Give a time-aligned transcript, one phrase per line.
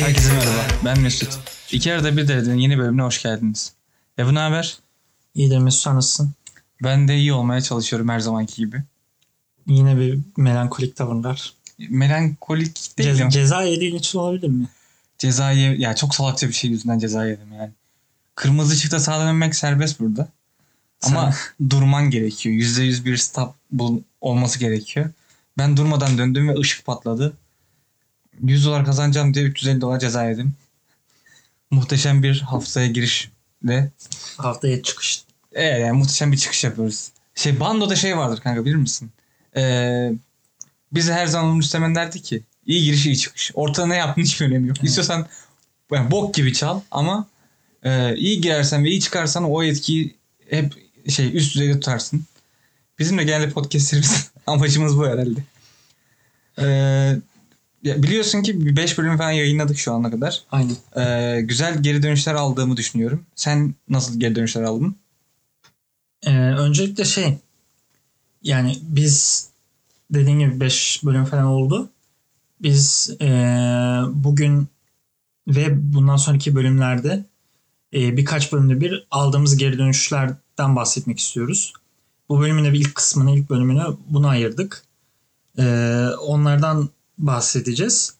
[0.00, 0.66] Herkese merhaba.
[0.84, 1.38] Ben Mesut.
[1.72, 3.72] İki arada bir deredenin yeni bölümüne hoş geldiniz.
[4.18, 4.78] E bu ne haber?
[5.34, 6.32] İyidir Mesut sen nasılsın?
[6.82, 8.82] Ben de iyi olmaya çalışıyorum her zamanki gibi.
[9.66, 11.52] Yine bir melankolik tavırlar.
[11.78, 14.68] Melankolik değil Ce- ceza yediğin için olabilir mi?
[15.18, 17.70] cezayı ya çok salakça bir şey yüzünden ceza yedim yani.
[18.34, 20.28] Kırmızı ışıkta sağa dönmek serbest burada.
[21.02, 21.34] Ama
[21.70, 22.54] durman gerekiyor.
[22.54, 23.54] Yüzde yüz bir stop
[24.20, 25.10] olması gerekiyor.
[25.58, 27.32] Ben durmadan döndüm ve ışık patladı.
[28.42, 30.54] 100 dolar kazanacağım diye 350 dolar ceza yedim.
[31.70, 33.90] Muhteşem bir haftaya girişle
[34.36, 35.24] Haftaya çıkış.
[35.52, 37.10] Evet yani muhteşem bir çıkış yapıyoruz.
[37.34, 39.10] Şey bandoda şey vardır kanka bilir misin?
[39.56, 40.12] Ee,
[40.92, 43.50] bize her zaman Müslüman derdi ki iyi giriş iyi çıkış.
[43.54, 44.76] Ortada ne yaptığın hiçbir önemi yok.
[44.80, 44.88] Evet.
[44.88, 45.26] İstiyorsan
[45.92, 47.26] yani bok gibi çal ama
[47.82, 50.14] e, iyi girersen ve iyi çıkarsan o etkiyi
[50.50, 50.74] hep
[51.08, 52.24] şey üst düzeyde tutarsın.
[52.98, 55.40] Bizim de genelde podcastlerimiz amacımız bu herhalde.
[56.58, 56.64] Ee,
[57.82, 60.42] ya biliyorsun ki 5 bölüm falan yayınladık şu ana kadar.
[60.52, 60.76] Aynen.
[60.96, 63.26] Ee, güzel geri dönüşler aldığımı düşünüyorum.
[63.34, 64.96] Sen nasıl geri dönüşler aldın?
[66.22, 67.38] Ee, öncelikle şey
[68.42, 69.48] yani biz
[70.10, 71.90] dediğin gibi 5 bölüm falan oldu.
[72.60, 73.26] Biz ee,
[74.12, 74.68] bugün
[75.48, 77.24] ve bundan sonraki bölümlerde
[77.94, 81.72] ee, birkaç bölümde bir aldığımız geri dönüşlerden bahsetmek istiyoruz.
[82.28, 84.82] Bu bölümün de bir ilk kısmını, ilk bölümünü buna ayırdık.
[85.58, 86.88] Ee, onlardan
[87.18, 88.14] bahsedeceğiz.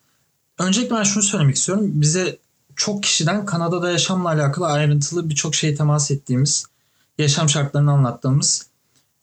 [0.59, 1.91] Öncelikle ben şunu söylemek istiyorum.
[1.95, 2.39] Bize
[2.77, 6.67] çok kişiden Kanada'da yaşamla alakalı ayrıntılı birçok şey temas ettiğimiz,
[7.19, 8.67] yaşam şartlarını anlattığımız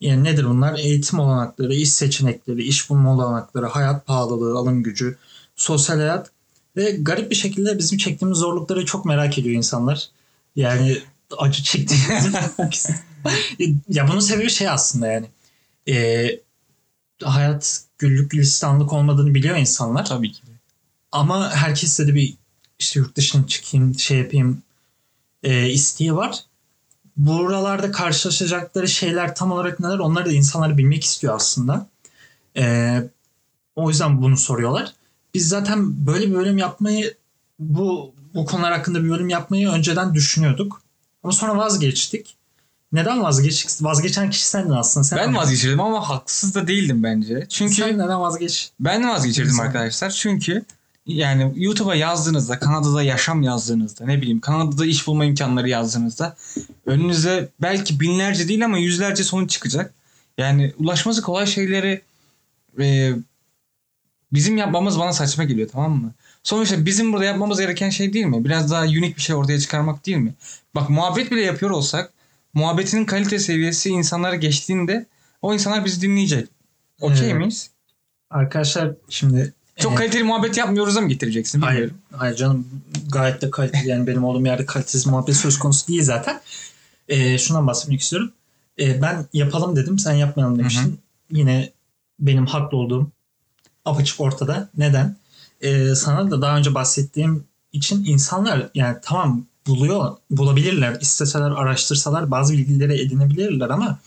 [0.00, 0.78] yani nedir bunlar?
[0.78, 5.16] Eğitim olanakları, iş seçenekleri, iş bulma olanakları, hayat pahalılığı, alım gücü,
[5.56, 6.30] sosyal hayat
[6.76, 10.10] ve garip bir şekilde bizim çektiğimiz zorlukları çok merak ediyor insanlar.
[10.56, 10.98] Yani
[11.38, 12.86] acı çektiğimiz
[13.88, 15.26] ya bunun sebebi şey aslında yani.
[15.88, 16.40] Ee,
[17.22, 20.04] hayat güllük gülistanlık olmadığını biliyor insanlar.
[20.04, 20.42] Tabii ki.
[21.12, 22.34] Ama herkeste de bir
[22.78, 24.62] işte yurt dışına çıkayım, şey yapayım
[25.42, 26.44] e, isteği var.
[27.16, 31.88] Buralarda karşılaşacakları şeyler tam olarak neler onları da insanlar bilmek istiyor aslında.
[32.56, 32.96] E,
[33.76, 34.94] o yüzden bunu soruyorlar.
[35.34, 37.14] Biz zaten böyle bir bölüm yapmayı
[37.60, 40.82] bu bu konular hakkında bir bölüm yapmayı önceden düşünüyorduk.
[41.22, 42.36] Ama sonra vazgeçtik.
[42.92, 43.84] Neden vazgeçtik?
[43.84, 45.04] Vazgeçen kişi sendin aslında.
[45.04, 47.46] Sen Ben vazgeçirdim ama haksız da değildim bence.
[47.48, 48.70] Çünkü Sen neden vazgeç?
[48.80, 50.10] ben vazgeçirdim Sen- arkadaşlar.
[50.10, 50.64] Çünkü
[51.06, 56.36] yani YouTube'a yazdığınızda, Kanada'da yaşam yazdığınızda, ne bileyim Kanada'da iş bulma imkanları yazdığınızda
[56.86, 59.94] önünüze belki binlerce değil ama yüzlerce sonuç çıkacak.
[60.38, 62.02] Yani ulaşması kolay şeyleri
[62.80, 63.12] e,
[64.32, 66.12] bizim yapmamız bana saçma geliyor tamam mı?
[66.42, 68.44] Sonuçta bizim burada yapmamız gereken şey değil mi?
[68.44, 70.34] Biraz daha unik bir şey ortaya çıkarmak değil mi?
[70.74, 72.12] Bak muhabbet bile yapıyor olsak
[72.54, 75.06] muhabbetinin kalite seviyesi insanlara geçtiğinde
[75.42, 76.48] o insanlar bizi dinleyecek.
[77.00, 77.70] Okey miyiz?
[78.30, 81.60] Arkadaşlar şimdi Çok e, kaliteli muhabbet yapmıyoruz da mı getireceksin?
[81.60, 81.98] Hayır, Bilmiyorum.
[82.16, 82.68] hayır canım
[83.12, 86.40] gayet de kaliteli yani benim olduğum yerde kalitesiz muhabbet söz konusu değil zaten.
[87.08, 88.32] Ee, şundan bahsetmek istiyorum.
[88.80, 90.98] Ee, ben yapalım dedim sen yapmayalım demiştin.
[91.30, 91.70] Yine
[92.20, 93.10] benim haklı olduğum
[93.84, 94.68] apaçık ortada.
[94.76, 95.16] Neden?
[95.60, 101.00] Ee, sana da daha önce bahsettiğim için insanlar yani tamam buluyor, bulabilirler.
[101.00, 103.98] isteseler, araştırsalar bazı bilgileri edinebilirler ama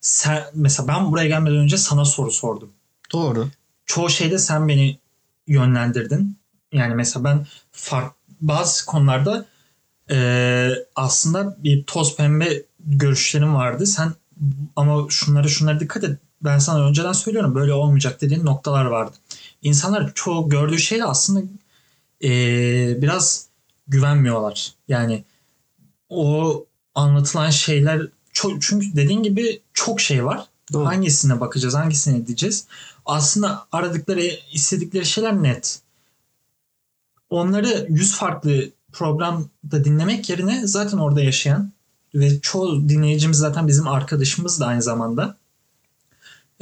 [0.00, 2.70] sen, mesela ben buraya gelmeden önce sana soru sordum
[3.12, 3.48] Doğru.
[3.86, 4.98] çoğu şeyde sen beni
[5.46, 6.38] yönlendirdin.
[6.72, 9.46] Yani mesela ben fark, bazı konularda
[10.10, 13.86] e, aslında bir toz pembe görüşlerim vardı.
[13.86, 14.12] Sen
[14.76, 16.18] ama şunlara şunlara dikkat et.
[16.42, 19.16] Ben sana önceden söylüyorum böyle olmayacak dediğin noktalar vardı.
[19.62, 21.40] İnsanlar çoğu gördüğü şeyle aslında
[22.24, 22.30] e,
[23.02, 23.48] biraz
[23.88, 24.74] güvenmiyorlar.
[24.88, 25.24] Yani
[26.08, 30.46] o anlatılan şeyler çok, çünkü dediğin gibi çok şey var.
[30.72, 30.86] Doğru.
[30.86, 32.66] Hangisine bakacağız, hangisine edeceğiz?
[33.06, 35.80] Aslında aradıkları, istedikleri şeyler net.
[37.30, 41.72] Onları yüz farklı programda dinlemek yerine zaten orada yaşayan
[42.14, 45.36] ve çoğu dinleyicimiz zaten bizim arkadaşımız da aynı zamanda.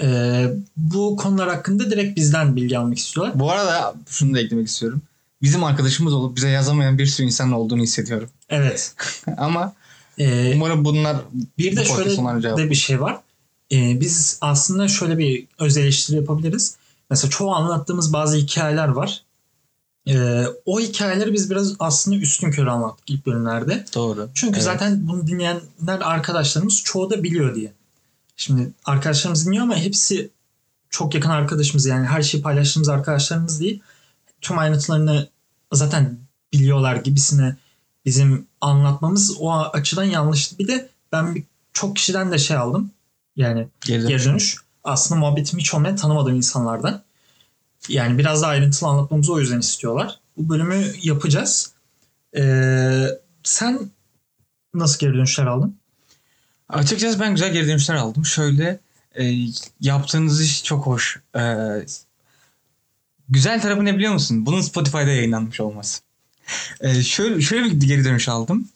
[0.03, 0.47] Ee,
[0.77, 3.41] bu konular hakkında direkt bizden bilgi almak istiyorlar.
[3.41, 5.03] Bu arada şunu da eklemek istiyorum.
[5.43, 8.29] Bizim arkadaşımız olup bize yazamayan bir sürü insan olduğunu hissediyorum.
[8.49, 8.95] Evet.
[9.37, 9.75] ama
[10.19, 11.17] Ee, umarım bunlar
[11.59, 13.21] Bir de şöyle de bir şey var.
[13.73, 16.77] Ee, biz aslında şöyle bir öz eleştiri yapabiliriz.
[17.11, 19.23] Mesela çoğu anlattığımız bazı hikayeler var.
[20.09, 23.85] Ee, o hikayeleri biz biraz aslında üstün körü anlattık ilk bölümlerde.
[23.95, 24.29] Doğru.
[24.35, 24.65] Çünkü Evet.
[24.65, 27.73] zaten bunu dinleyenler arkadaşlarımız çoğu da biliyor diye.
[28.37, 30.31] Şimdi arkadaşlarımız dinliyor ama hepsi
[30.91, 33.83] çok yakın arkadaşımız yani her şeyi paylaştığımız arkadaşlarımız değil.
[34.41, 35.29] Tüm ayrıntılarını
[35.73, 36.19] zaten
[36.53, 37.57] biliyorlar gibisine
[38.05, 40.59] bizim anlatmamız o açıdan yanlıştı.
[40.59, 42.91] Bir de ben çok kişiden de şey aldım.
[43.37, 44.57] Yani Geri geri dönüş.
[44.85, 47.03] Aslında muhabbetimi hiç olmayan tanımadığım insanlardan.
[47.89, 50.21] Yani biraz daha ayrıntılı anlatmamızı o yüzden istiyorlar.
[50.37, 51.73] Bu bölümü yapacağız.
[52.37, 53.07] Ee,
[53.43, 53.91] sen
[54.75, 55.79] nasıl geri dönüşler aldın?
[56.69, 58.27] Açıkçası ben güzel geri dönüşler aldım.
[58.27, 58.81] Şöyle
[59.19, 59.35] e,
[59.81, 61.21] yaptığınız iş çok hoş.
[61.37, 61.43] E,
[63.29, 64.47] güzel tarafı ne biliyor musun?
[64.47, 66.01] Bunun Spotify'da yayınlanmış olması.
[66.81, 68.69] E, şöyle, şöyle bir geri dönüş aldım.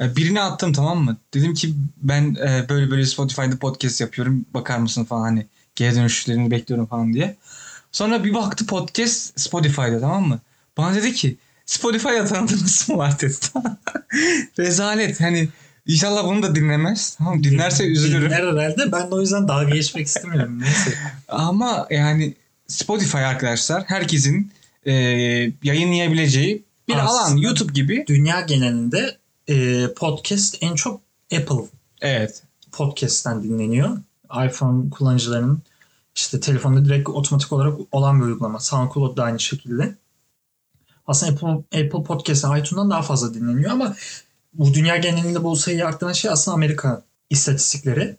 [0.00, 1.16] E, birini attım tamam mı?
[1.34, 4.46] Dedim ki ben e, böyle böyle Spotify'da podcast yapıyorum.
[4.54, 7.36] Bakar mısın falan hani geri dönüşlerini bekliyorum falan diye.
[7.92, 10.40] Sonra bir baktı podcast Spotify'da tamam mı?
[10.76, 11.36] Bana dedi ki
[11.66, 13.34] Spotify'da tanıdığınız mı var dedi.
[14.58, 15.48] Rezalet hani
[15.86, 17.14] inşallah bunu da dinlemez.
[17.18, 18.26] Tamam dinlerse üzülürüm.
[18.30, 18.92] Dinler herhalde.
[18.92, 20.58] Ben de o yüzden dalga geçmek istemiyorum.
[20.60, 20.94] Neyse.
[21.28, 22.34] Ama yani
[22.68, 24.52] Spotify arkadaşlar herkesin
[24.86, 24.92] e,
[25.62, 28.04] yayınlayabileceği bir Aslında- alan YouTube gibi.
[28.08, 29.16] Dünya genelinde
[29.48, 31.00] e, podcast en çok
[31.36, 31.64] Apple
[32.00, 32.42] Evet.
[32.72, 33.98] podcast'ten dinleniyor.
[34.46, 35.62] iPhone kullanıcılarının
[36.16, 38.60] işte telefonda direkt otomatik olarak olan bir uygulama.
[38.60, 39.94] SoundCloud da aynı şekilde.
[41.06, 41.48] Aslında Apple,
[41.84, 43.96] Apple Podcast iTunes'dan daha fazla dinleniyor ama
[44.58, 48.16] bu dünya genelinde bu sayıyı arttıran şey aslında Amerika istatistikleri.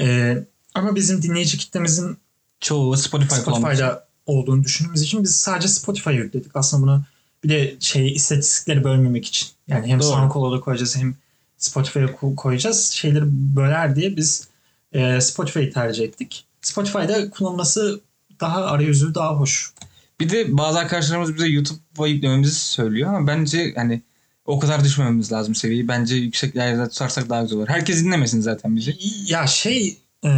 [0.00, 0.44] Ee,
[0.74, 2.16] ama bizim dinleyici kitlemizin
[2.60, 3.34] Çoğu Spotify.
[3.34, 6.56] Spotify'da olduğunu düşündüğümüz için biz sadece Spotify'a yükledik.
[6.56, 7.04] Aslında bunu
[7.44, 9.48] bir de şey istatistikleri bölmemek için.
[9.68, 10.08] Yani hem Doğru.
[10.08, 11.14] SoundCloud'a koyacağız hem
[11.58, 12.90] Spotify'a ko- koyacağız.
[12.90, 14.48] Şeyleri böler diye biz
[14.92, 16.44] e, Spotify'ı tercih ettik.
[16.62, 18.00] Spotify'da kullanılması
[18.40, 19.72] daha arayüzü daha hoş.
[20.20, 24.02] Bir de bazı arkadaşlarımız bize YouTube'a yüklememizi söylüyor ama bence hani
[24.50, 25.88] o kadar düşmememiz lazım seviyeyi.
[25.88, 27.68] Bence yüksek yerlerde tutarsak daha güzel olur.
[27.68, 28.96] Herkes dinlemesin zaten bizi.
[29.26, 30.30] Ya şey e,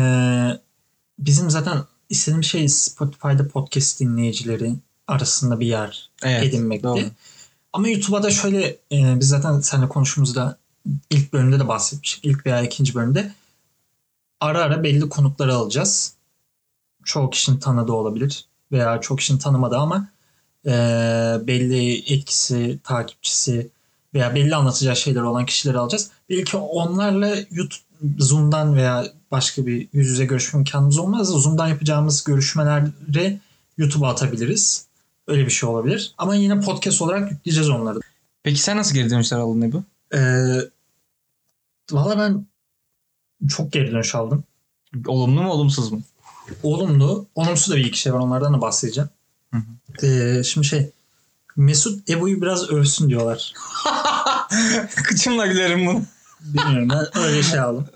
[1.19, 1.79] bizim zaten
[2.11, 4.75] istediğim şey Spotify'da podcast dinleyicileri
[5.06, 6.44] arasında bir yer Evet.
[6.44, 6.85] edinmekti.
[6.85, 7.00] doğru.
[7.73, 10.59] Ama YouTube'a da şöyle e, biz zaten seninle konuştuğumuzda
[11.11, 12.25] ilk bölümde de bahsetmiştik.
[12.25, 13.32] İlk veya ikinci bölümde
[14.41, 16.14] ara ara belli konukları alacağız.
[17.05, 20.09] Çoğu kişinin tanıdığı olabilir veya çok kişinin tanımadığı ama
[20.67, 20.70] e,
[21.47, 23.70] belli etkisi, takipçisi
[24.14, 26.11] veya belli anlatacağı şeyler olan kişileri alacağız.
[26.31, 27.82] Belki onlarla YouTube,
[28.19, 31.29] Zoom'dan veya başka bir yüz yüze görüşme imkanımız olmaz.
[31.29, 33.41] Zoom'dan yapacağımız görüşmeleri
[33.79, 34.87] YouTube'a atabiliriz.
[35.26, 36.14] Öyle bir şey olabilir.
[36.19, 38.00] Ama yine podcast olarak yükleyeceğiz onları.
[38.43, 39.82] Peki sen nasıl geri dönüşler aldın Ebu?
[40.14, 40.59] Ee,
[41.91, 42.47] Valla ben
[43.49, 44.44] çok geri dönüş aldım.
[45.06, 46.03] Olumlu mu olumsuz mu?
[46.62, 48.19] Olumlu, olumsuz da bir iki şey var.
[48.19, 49.11] Onlardan da bahsedeceğim.
[49.55, 49.62] Hı
[50.06, 50.91] Ee, şimdi şey
[51.56, 53.53] Mesut Ebu'yu biraz övsün diyorlar.
[55.04, 56.02] Kıçımla gülerim bunu.
[56.40, 57.87] Bilmiyorum ben öyle şey aldım.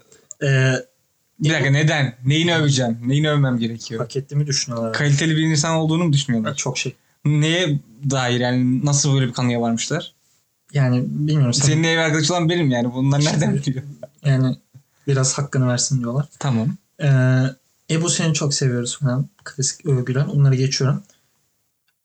[0.43, 0.73] Ee,
[1.41, 2.15] Bir dakika neden?
[2.25, 2.99] Neyini öveceğim?
[3.07, 4.01] Neyini övmem gerekiyor?
[4.01, 4.93] hak ettiğimi düşünüyorlar.
[4.93, 6.55] Kaliteli bir insan olduğunu mu düşünüyorlar?
[6.55, 6.97] Çok şey.
[7.25, 7.81] Neye
[8.11, 10.15] dair yani nasıl böyle bir kanıya varmışlar?
[10.73, 11.55] Yani bilmiyorum.
[11.55, 12.93] Sen, Senin ev arkadaşı olan benim yani.
[12.95, 13.83] Bunlar İşte- nereden biliyor?
[14.25, 14.57] Yani
[15.07, 16.27] biraz hakkını versin diyorlar.
[16.39, 16.69] Tamam.
[17.03, 17.43] Ee,
[17.91, 19.29] Ebu seni çok seviyoruz falan.
[19.45, 20.27] Klasik övgüler.
[20.27, 21.03] Onları geçiyorum.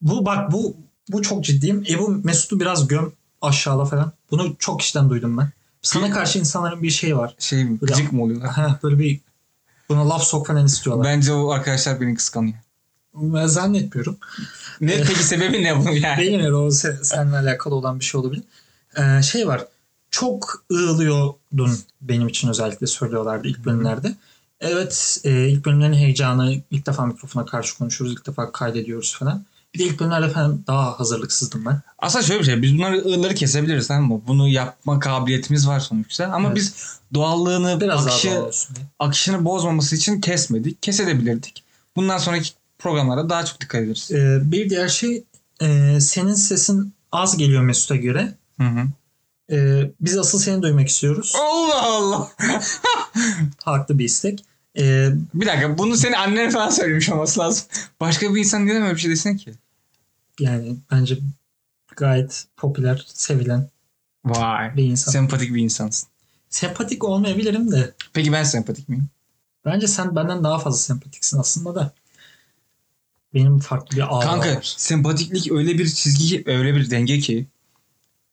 [0.00, 0.76] Bu bak bu
[1.08, 1.84] bu çok ciddiyim.
[1.90, 3.12] Ebu Mesut'u biraz göm
[3.42, 4.12] aşağıla falan.
[4.30, 5.50] Bunu çok kişiden duydum ben.
[5.82, 7.34] Sana karşı insanların bir şeyi var.
[7.38, 7.80] Şey mi?
[7.80, 8.74] Böyle- Gıcık mı oluyorlar?
[8.82, 9.20] Böyle bir
[9.88, 11.04] buna laf sok falan istiyorlar.
[11.06, 12.54] Bence o arkadaşlar beni kıskanıyor.
[13.14, 14.16] Ben zannetmiyorum.
[14.80, 16.22] Ne peki sebebi ne bunun yani?
[16.22, 18.42] Bilmiyorum o se- seninle alakalı olan bir şey olabilir.
[18.96, 19.66] Ee, şey var.
[20.10, 24.14] Çok ığılıyordun benim için özellikle söylüyorlardı ilk bölümlerde.
[24.60, 29.44] Evet e, ilk bölümlerin heyecanı ilk defa mikrofona karşı konuşuyoruz ilk defa kaydediyoruz falan.
[29.74, 31.80] Bir de ilk bölümlerde falan daha hazırlıksızdım ben.
[31.98, 32.62] Aslında şöyle bir şey.
[32.62, 34.22] Biz bunları ığları kesebiliriz tamam mı?
[34.26, 36.26] Bunu yapma kabiliyetimiz var sonuçta.
[36.26, 36.56] Ama Evet.
[36.56, 36.74] biz
[37.14, 38.52] doğallığını, Biraz akışı, doğal
[38.98, 40.82] akışını bozmaması için kesmedik.
[40.82, 41.64] Kesebilirdik.
[41.96, 44.10] Bundan sonraki programlara daha çok dikkat ederiz.
[44.12, 45.24] Ee, bir diğer şey
[45.60, 48.34] e, senin sesin az geliyor Mesut'a göre.
[48.60, 48.86] Hı hı.
[49.52, 51.32] Ee, biz asıl seni duymak istiyoruz.
[51.40, 52.30] Allah Allah.
[53.64, 54.44] Haklı bir istek.
[54.78, 57.64] Ee, Bir dakika bunu senin annen falan söylemiş olması lazım.
[58.00, 59.54] Başka bir insan neden öyle bir şey desin ki?
[60.40, 61.18] Yani bence
[61.96, 63.70] gayet popüler, sevilen
[64.24, 64.76] Vay.
[64.76, 65.12] bir insan.
[65.12, 66.08] Sempatik bir insansın.
[66.50, 69.08] Sempatik olmayabilirim de Peki ben sempatik miyim?
[69.64, 71.92] bence sen benden daha fazla sempatiksin aslında da.
[73.34, 74.74] Benim farklı bir ağ Kanka var.
[74.76, 77.46] sempatiklik öyle bir çizgi ki, öyle bir denge ki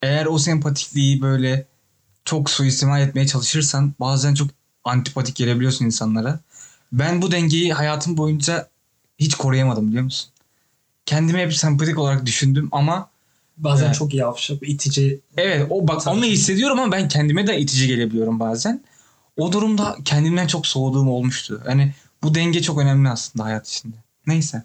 [0.01, 1.67] eğer o sempatikliği böyle
[2.25, 4.49] çok suistimal etmeye çalışırsan bazen çok
[4.83, 6.39] antipatik gelebiliyorsun insanlara.
[6.91, 8.69] Ben bu dengeyi hayatım boyunca
[9.19, 10.31] hiç koruyamadım biliyor musun?
[11.09, 13.09] Kendimi hep sempatik olarak düşündüm ama
[13.57, 13.95] Bazen Evet.
[13.95, 15.19] çok yavşak, itici.
[15.37, 18.83] evet o bak onu hissediyorum ama ben kendime de itici gelebiliyorum bazen.
[19.37, 21.61] O durumda kendimden çok soğuduğum olmuştu.
[21.67, 23.95] Yani bu denge çok önemli aslında hayat içinde.
[24.27, 24.63] Neyse.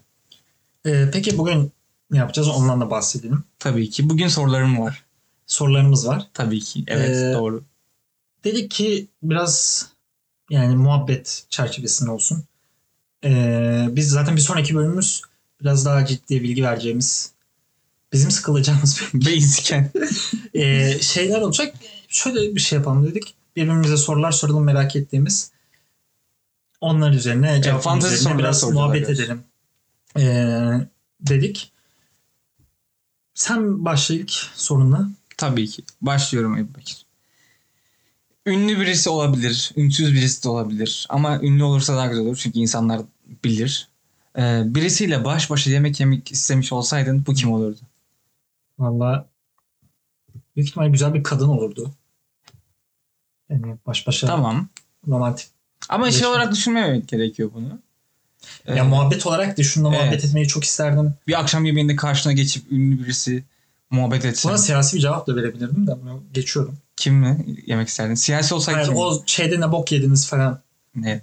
[0.85, 1.71] Ee, peki bugün
[2.11, 2.47] ne yapacağız?
[2.47, 3.43] Ondan da bahsedelim.
[3.59, 4.09] Tabii ki.
[4.09, 5.03] Bugün sorularım var.
[5.47, 6.27] sorularımız var.
[6.33, 6.83] Tabii ki.
[6.87, 7.63] Evet Ee, doğru.
[8.43, 9.85] Dedik ki biraz
[10.49, 12.43] yani muhabbet çerçevesinde olsun.
[13.23, 15.21] Ee, biz zaten bir sonraki bölümümüz
[15.61, 17.31] biraz daha ciddi bilgi vereceğimiz
[18.13, 19.91] bizim sıkılacağımız Basicen.
[20.53, 21.75] Ee, şeyler olacak.
[22.07, 23.33] Şöyle bir şey yapalım dedik.
[23.55, 25.51] Birbirimize sorular soralım merak ettiğimiz.
[26.81, 29.43] Onlar üzerine cevap fantezi üzerine biraz muhabbet edelim.
[30.17, 30.87] Ee,
[31.21, 31.71] dedik.
[33.33, 35.09] Sen başla ilk sorunla.
[35.37, 35.83] Tabii ki.
[36.01, 37.05] Başlıyorum Ebu Bekir.
[38.45, 39.71] Ünlü birisi olabilir.
[39.75, 41.05] Ünsüz birisi de olabilir.
[41.09, 42.37] Ama ünlü olursa daha güzel olur.
[42.41, 43.01] Çünkü insanlar
[43.43, 43.87] bilir.
[44.37, 47.79] Ee, birisiyle baş başa yemek yemek istemiş olsaydın bu kim olurdu?
[48.79, 49.25] Valla
[50.55, 51.91] büyük ihtimal güzel bir kadın olurdu.
[53.49, 54.67] Yani baş başa Tamam.
[55.07, 55.47] romantik.
[55.89, 57.79] Ama şey olarak düşünmemek gerekiyor bunu.
[58.65, 60.01] Ee, Ya muhabbet olarak şununla Evet.
[60.03, 61.13] muhabbet etmeyi çok isterdim.
[61.27, 63.43] bir akşam yemeğinde karşına geçip ünlü birisi
[63.89, 64.49] muhabbet etsen.
[64.49, 66.77] Buna siyasi bir cevap da verebilirdim de bunu geçiyorum.
[66.95, 68.15] Kimle yemek isterdin?
[68.15, 68.97] Siyasi olsaydı Yani kim?
[68.97, 70.61] o şeyde ne bok yediniz falan.
[70.95, 71.21] Ne?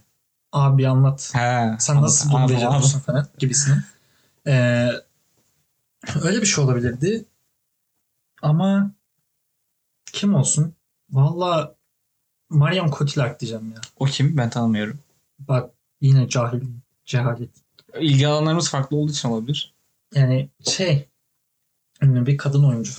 [0.53, 1.31] Abi anlat.
[1.35, 3.77] He, Sen nasıl bunu beceriyorsun falan gibisini.
[4.47, 4.89] Ee,
[6.23, 7.25] öyle bir şey olabilirdi.
[8.43, 8.91] Ama
[10.13, 10.75] kim olsun?
[11.11, 11.75] Valla
[12.51, 13.81] Marion Cotillard diyeceğim ya.
[13.99, 14.37] O kim?
[14.37, 14.99] Ben tanımıyorum.
[15.39, 16.61] Bak yine cahil,
[17.05, 17.51] cehalet.
[18.01, 19.75] İlgi alanlarımız farklı olduğu için olabilir.
[20.15, 21.09] Yani şey
[22.03, 22.93] ünlü bir kadın oyuncu.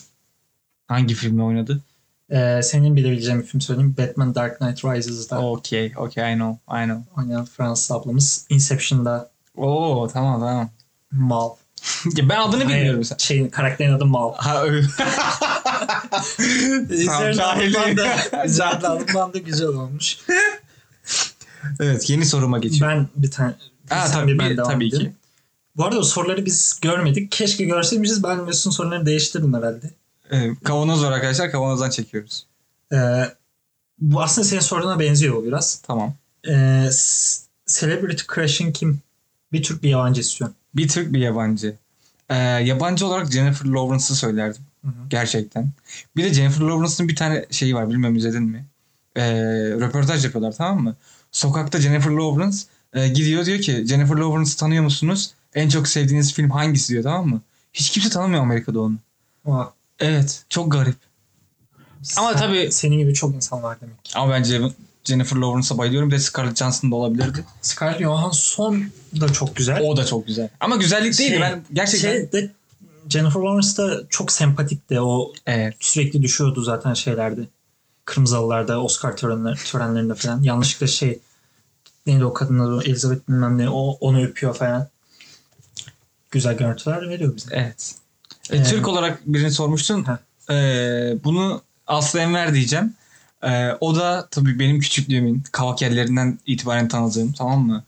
[0.87, 1.81] Hangi filmde oynadı?
[2.29, 3.95] Ee, senin bilebileceğin bir film söyleyeyim.
[3.97, 7.21] Batman Dark Knight Rises'da Okay, okay, I know, I know.
[7.21, 8.45] oynayan Fransız ablamız.
[8.49, 10.69] Inception'da Oo, tamam tamam.
[11.11, 11.49] Mal.
[12.15, 13.19] Ya ben adını bilmiyorum mesela.
[13.19, 14.33] Şeyin, karakterin adı Mal.
[14.35, 14.87] Ha öyle.
[16.89, 17.75] Üzerine cahil.
[17.77, 17.97] alınan
[19.33, 20.17] da, güzel olmuş.
[21.79, 23.09] evet, yeni soruma geçiyorum.
[23.15, 23.53] Ben bir tane
[23.89, 25.13] Ha, sen tabii, ben devam tabii ki.
[25.77, 27.31] Bu arada soruları biz görmedik.
[27.31, 28.23] Keşke görseymişiz.
[28.23, 29.91] Ben Mesut'un sorularını değiştirdim herhalde.
[30.31, 32.45] Ee, kavanoz var arkadaşlar, kavanozdan çekiyoruz.
[32.93, 32.97] Ee,
[33.99, 35.81] bu aslında senin soruna benziyor bu biraz.
[35.87, 36.13] Tamam.
[36.91, 39.01] S- celebrity crush'ın kim?
[39.51, 40.55] Bir Türk bir yabancı istiyorum.
[40.75, 41.75] Bir Türk bir yabancı.
[42.29, 44.61] Ee, yabancı olarak Jennifer Lawrence'ı söylerdim.
[44.81, 44.93] Hı hı.
[45.09, 45.69] Gerçekten.
[46.17, 48.65] Bir de Jennifer Lawrence'ın bir tane şeyi var bilmem izledin mi?
[49.15, 49.23] Ee,
[49.79, 50.95] röportaj yapıyorlar tamam mı?
[51.31, 52.57] Sokakta Jennifer Lawrence
[52.93, 55.33] e, gidiyor diyor ki Jennifer Lawrence'ı tanıyor musunuz?
[55.55, 57.41] En çok sevdiğiniz film hangisi diyor tamam mı?
[57.73, 58.95] Hiç kimse tanımıyor Amerika'da onu.
[59.45, 59.65] Aa,
[59.99, 60.95] Evet çok garip.
[62.17, 63.95] Ama sen- tabii- Senin gibi çok insan var demek.
[64.15, 64.61] Ama bence
[65.03, 66.09] Jennifer Lawrence'a bayılıyorum.
[66.11, 67.45] Bir de Scarlett Johansson da olabilirdi.
[67.61, 68.85] Scarlett Johansson
[69.21, 69.81] da çok güzel.
[69.81, 70.49] O da çok güzel.
[70.59, 71.29] Ama güzellik değil.
[71.31, 72.11] Şey- ben gerçekten...
[72.11, 72.51] Şey de
[73.09, 75.75] Jennifer Lawrence da çok sempatik de o Evet.
[75.79, 77.41] sürekli düşüyordu zaten şeylerde.
[78.05, 80.41] Kırmızı Halılarda, Oscar törenler, törenlerinde falan.
[80.43, 81.19] Yanlışlıkla şey
[82.05, 84.87] neydi o kadın adı Elizabeth bilmem ne o, onu öpüyor falan.
[86.31, 87.49] Güzel görüntüler veriyor bize.
[87.55, 87.95] Evet.
[88.49, 90.05] E, Türk olarak birini sormuştun.
[90.49, 92.93] Ee, bunu Aslı Enver diyeceğim.
[93.43, 97.83] Ee, o da tabii benim küçüklüğümün kavak yerlerinden itibaren tanıdığım tamam mı?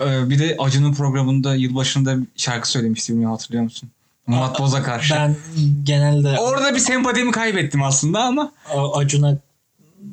[0.00, 3.90] Ee, bir de Acun'un programında yılbaşında şarkı söylemişti bilmiyorum hatırlıyor musun?
[4.26, 5.14] Murat Boz'a karşı.
[5.14, 5.36] Ben
[5.84, 8.52] genelde Orada bir sempatimi kaybettim aslında ama
[8.94, 9.38] Acun'a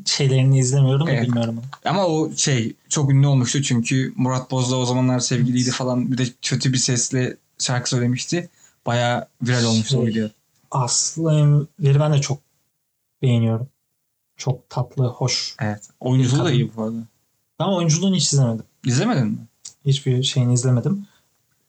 [0.06, 1.28] şeylerini izlemiyorum Evet.
[1.28, 1.58] bilmiyorum.
[1.58, 1.92] onu.
[1.92, 6.24] ama o şey çok ünlü olmuştu çünkü Murat Boz'la o zamanlar sevgiliydi falan bir de
[6.42, 8.50] kötü bir sesle şarkı söylemişti.
[8.86, 10.30] Bayağı viral olmuştu o Şey, video.
[10.72, 12.40] Aslı Enver'i ben de çok
[13.22, 13.68] beğeniyorum.
[14.38, 15.56] Çok tatlı, hoş.
[15.60, 15.90] Evet.
[16.00, 16.98] Oyunculuğu da iyi bu arada.
[17.60, 18.66] Ben oyunculuğunu hiç izlemedim.
[18.86, 19.38] İzlemedin mi?
[19.86, 21.08] Hiçbir şeyini izlemedim.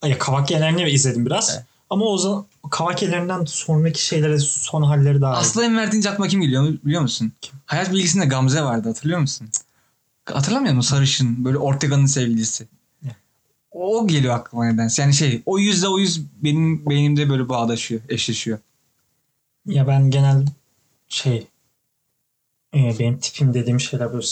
[0.04, 1.50] Ya kavak yerlerini izledim biraz.
[1.50, 1.64] Evet.
[1.90, 5.35] Ama o zaman kavak yerlerinden sonraki şeylere son halleri daha.
[5.37, 7.33] Aslı Enver deyince aklıma kim geliyor biliyor musun?
[7.66, 9.49] Hayat bilgisinde Gamze vardı hatırlıyor musun?
[10.25, 10.97] Hatırlamıyor musun?
[10.97, 12.69] Sarışın böyle Ortega'nın sevgilisi.
[13.73, 15.02] O geliyor aklıma nedense.
[15.02, 18.59] Yani şey o yüzde o yüz benim beynimde böyle bağdaşıyor, eşleşiyor.
[19.67, 20.47] Ya ben genel
[21.09, 21.47] şey
[22.75, 24.26] e, benim tipim dediğim şeyler böyle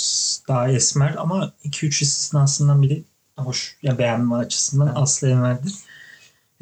[0.48, 3.04] daha esmer ama 2-3 istisnasından biri
[3.36, 4.96] hoş ya beğenme açısından Evet.
[4.98, 5.74] Aslı Enver'dir.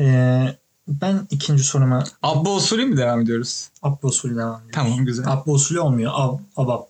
[0.00, 0.58] E,
[0.88, 3.68] ben ikinci soruma Abba usulü mü devam ediyoruz?
[3.82, 4.70] Abba usulü devam ediyorum.
[4.72, 5.28] Tamam güzel.
[5.28, 6.12] Abba usulü olmuyor.
[6.14, 6.82] Ab, abab.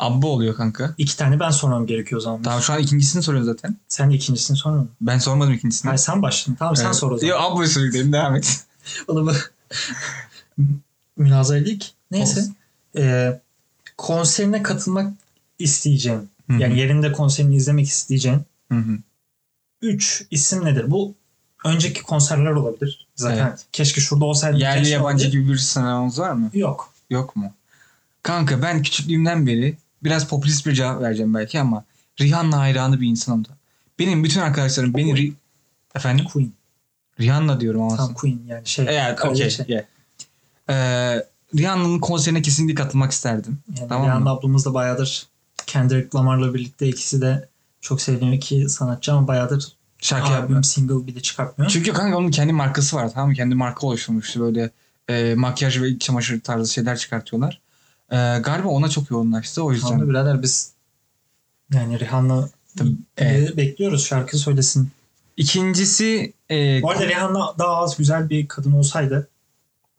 [0.00, 0.94] Abba oluyor kanka.
[0.98, 2.42] İki tane ben sormam gerekiyor o zaman.
[2.42, 3.76] Tamam şu an ikincisini soruyorsun zaten.
[3.88, 4.88] Sen ikincisini sorma mı?
[5.00, 5.88] Ben sormadım ikincisini.
[5.88, 6.56] Hayır sen başladın.
[6.58, 6.94] Tamam sen Evet.
[6.96, 7.30] sor o zaman.
[7.30, 8.64] Yok abba usulü gidelim devam et.
[9.08, 9.32] Onu bu
[11.16, 11.92] münazara değil.
[12.10, 12.40] Neyse.
[12.40, 12.56] Olsun.
[12.96, 13.40] Ee,
[13.98, 15.12] konserine katılmak
[15.58, 16.58] isteyeceğin Hı hı.
[16.62, 18.40] yani yerinde konserini izlemek isteyeceğin
[18.72, 18.98] Hı hı.
[19.82, 20.90] 3 isim nedir?
[20.90, 21.14] Bu
[21.64, 23.06] önceki konserler olabilir.
[23.16, 24.58] Zaten keşke şurada olsaydı.
[24.58, 25.40] Yerli keşke yabancı olabilir.
[25.42, 26.50] gibi bir sınav var mı?
[26.54, 26.92] Yok.
[27.10, 27.52] Yok mu?
[28.22, 31.84] Kanka ben küçüklüğümden beri biraz popülist bir cevap vereceğim belki ama
[32.20, 33.48] Rihanna hayranı bir insanım da.
[33.98, 35.10] Benim bütün arkadaşlarım beni...
[35.12, 35.32] Ri-
[35.94, 36.24] Efendim?
[36.24, 36.52] Queen.
[37.20, 37.96] Rihanna diyorum ama.
[37.96, 38.86] Tam Queen yani şey.
[38.88, 39.34] Evet, okey.
[39.34, 39.64] kraliçe.
[39.68, 39.84] yeah.
[40.70, 41.24] Ee,
[41.56, 43.58] Rihanna'nın konserine kesinlikle katılmak isterdim.
[43.78, 44.30] Yani Tamam Rihanna mı?
[44.30, 45.26] ablamız da bayağıdır
[45.66, 47.48] Kendrick Lamar'la birlikte ikisi de
[47.80, 50.66] çok sevdiğim iki sanatçı ama bayağıdır Şarkı albüm, yapmak.
[50.66, 51.70] single bile çıkartmıyor.
[51.70, 53.34] Çünkü kanka onun kendi markası var tamam mı?
[53.34, 54.40] Kendi marka oluşturmuştu.
[54.40, 54.70] Böyle
[55.08, 57.60] e, makyaj ve iç çamaşır tarzı şeyler çıkartıyorlar.
[58.10, 59.88] E, galiba ona çok yoğunlaştı o yüzden.
[59.88, 60.72] Tamam birader biz
[61.74, 64.90] yani Rihanna Tabii, e, bekliyoruz şarkı söylesin.
[65.36, 69.28] İkincisi e, Bu arada Rihanna daha az güzel bir kadın olsaydı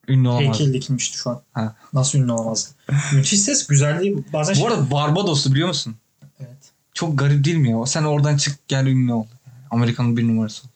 [0.07, 0.59] ünlü olamaz.
[0.59, 1.41] heykel dikilmişti şu an.
[1.53, 1.75] Ha.
[1.93, 2.69] Nasıl ünlü olamazdı?
[3.13, 4.55] Müthiş ses, güzelliği bazen.
[4.61, 5.95] Bu arada Barbados'tu biliyor musun?
[6.39, 6.71] Evet.
[6.93, 7.85] Çok garip değil mi ya?
[7.85, 9.25] Sen oradan çık gel ünlü ol.
[9.71, 10.67] Amerika'nın bir numarası.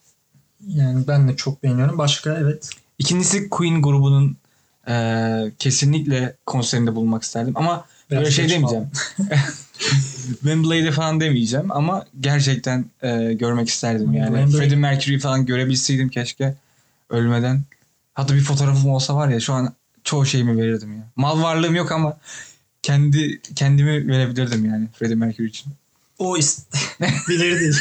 [0.68, 1.98] Yani ben de çok beğeniyorum.
[1.98, 2.70] Başka evet.
[3.00, 4.38] İkincisi Queen grubunun
[4.88, 7.54] e, kesinlikle konserinde bulunmak isterdim.
[7.58, 8.90] Ama Biraz böyle şey demeyeceğim.
[10.42, 14.38] Wembley'de falan demeyeceğim ama gerçekten e, görmek isterdim yani.
[14.38, 16.56] Wembley- Freddie Mercury falan görebilseydim keşke
[17.10, 17.62] ölmeden.
[18.14, 19.74] Hatta bir fotoğrafım olsa var ya şu an
[20.04, 21.04] çoğu şeyimi verirdim ya.
[21.16, 22.18] Mal varlığım yok ama
[22.82, 25.74] kendi kendimi verebilirdim yani Freddie Mercury için.
[26.18, 26.68] O ist
[27.30, 27.76] bilirdi.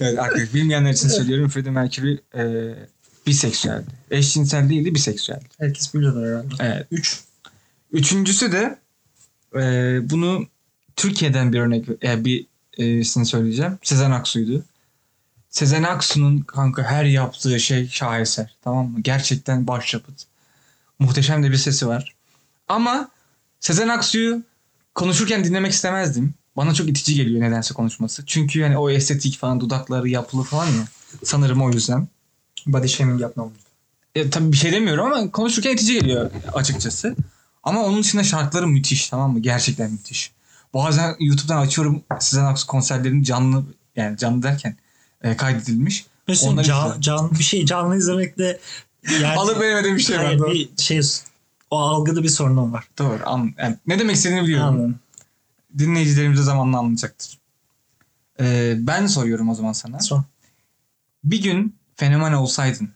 [0.00, 2.42] evet arkadaşlar bilmeyenler için söylüyorum Freddie Mercury e,
[3.26, 3.90] biseksüeldi.
[4.10, 5.44] Eşcinsel değildi biseksüeldi.
[5.58, 6.54] Herkes biliyordur herhalde.
[6.60, 6.86] Evet.
[6.90, 7.20] Üç.
[7.92, 8.78] Üçüncüsü de
[9.54, 9.60] e,
[10.10, 10.46] bunu
[10.96, 12.46] Türkiye'den bir örnek e, bir
[12.78, 13.78] e, söyleyeceğim.
[13.82, 14.64] Sezen Aksu'ydu.
[15.50, 18.56] Sezen Aksu'nun kanka her yaptığı şey şaheser.
[18.62, 19.00] Tamam mı?
[19.00, 20.22] Gerçekten başyapıt.
[20.98, 22.14] Muhteşem de bir sesi var.
[22.68, 23.10] Ama
[23.60, 24.42] Sezen Aksu'yu
[24.94, 26.34] konuşurken dinlemek istemezdim.
[26.56, 28.26] Bana çok itici geliyor nedense konuşması.
[28.26, 30.88] Çünkü yani o estetik falan dudakları yapılı falan ya.
[31.24, 32.08] Sanırım o yüzden.
[32.66, 33.52] Body shaming yapmam.
[34.14, 37.16] E, tabii bir şey demiyorum ama konuşurken itici geliyor açıkçası.
[37.62, 39.40] Ama onun dışında şarkıları müthiş tamam mı?
[39.40, 40.32] Gerçekten müthiş.
[40.74, 43.64] Bazen YouTube'dan açıyorum Sezen Aksu konserlerini canlı
[43.96, 44.76] yani canlı derken
[45.22, 46.06] e, kaydedilmiş.
[46.28, 48.58] Mesela Onları can, can, bir şey canlı izlemekte
[49.20, 50.38] yani, Alıp veremediğim bir şey var.
[50.38, 50.50] Doğru.
[50.50, 51.00] bir şey
[51.70, 52.88] o algıda bir sorunum var.
[52.98, 53.20] Doğru.
[53.24, 54.66] An, yani ne demek istediğini biliyorum.
[54.66, 54.98] Anladım.
[55.78, 57.38] Dinleyicilerimiz de zamanla anlayacaktır.
[58.40, 60.00] E, ben soruyorum o zaman sana.
[60.00, 60.24] Son.
[61.24, 62.90] Bir gün fenomen olsaydın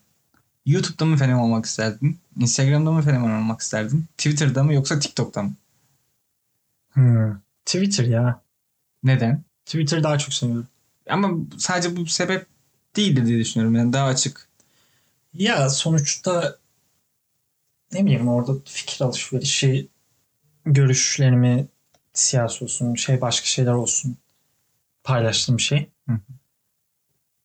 [0.66, 2.18] YouTube'da mı fenomen olmak isterdin?
[2.40, 4.06] Instagram'da mı fenomen olmak isterdin?
[4.18, 5.54] Twitter'da mı yoksa TikTok'ta mı?
[6.92, 7.40] Hmm.
[7.66, 8.40] Twitter ya.
[9.02, 9.42] Neden?
[9.66, 10.68] Twitter daha çok seviyorum.
[11.08, 12.46] Ama sadece bu sebep
[12.96, 13.76] değildir diye düşünüyorum.
[13.76, 14.48] Yani daha açık.
[15.34, 16.58] Ya sonuçta
[17.92, 19.88] ne bileyim orada fikir alışverişi
[20.64, 21.66] görüşlerimi
[22.12, 24.16] siyasi olsun şey başka şeyler olsun
[25.04, 25.90] paylaştığım şey.
[26.08, 26.20] Hı hı.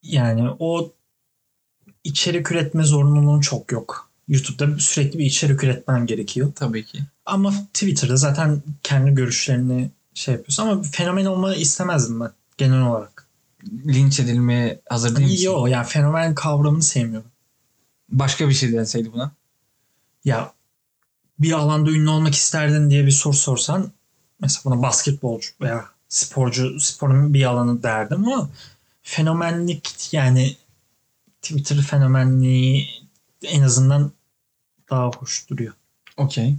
[0.04, 0.94] Yani o
[2.04, 4.10] içerik üretme zorunluluğun çok yok.
[4.28, 6.52] YouTube'da sürekli bir içerik üretmen gerekiyor.
[6.56, 7.00] Tabii ki.
[7.26, 10.64] Ama Twitter'da zaten kendi görüşlerini şey yapıyorsun.
[10.64, 13.28] Ama fenomen olmayı istemezdim ben genel olarak.
[13.88, 15.46] Linç edilmeye hazır değil misin?
[15.46, 17.30] Yok yani fenomen kavramını sevmiyorum.
[18.10, 19.32] Başka bir şey denseydi buna.
[20.26, 20.54] ya
[21.40, 23.92] bir alanda ünlü olmak isterdin diye bir soru sorsan
[24.42, 28.50] mesela buna basketbolcu veya sporcu sporun bir alanı derdim ama
[29.04, 30.56] fenomenlik yani
[31.42, 32.90] Twitter fenomenliği
[33.44, 34.12] en azından
[34.90, 35.74] daha hoş duruyor.
[36.18, 36.56] Okey.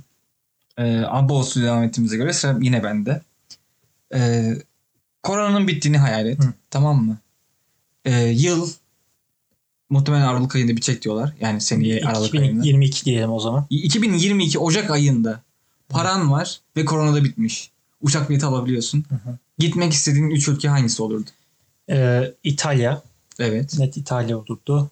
[0.79, 3.23] Ee, Abos'u devam ettiğimize göre sıra yine bende.
[4.15, 4.55] Ee,
[5.23, 6.45] koronanın bittiğini hayal et.
[6.45, 6.53] Hı.
[6.71, 7.19] Tamam mı?
[8.05, 8.71] Ee, yıl
[9.91, 11.35] muhtemelen Aralık ayında bitecek diyorlar.
[11.41, 12.61] Yani seneye Aralık ayında.
[12.61, 13.67] 2022 diyelim o zaman.
[13.71, 15.43] 2022 Ocak ayında
[15.89, 17.71] paran var ve korona da bitmiş.
[18.01, 19.05] Uçak bileti alabiliyorsun.
[19.09, 19.39] Hı hı.
[19.59, 21.31] Gitmek istediğin 3 ülke hangisi olurdu?
[21.91, 23.03] Ee, İtalya.
[23.41, 23.79] Evet.
[23.79, 24.91] Net İtalya olurdu.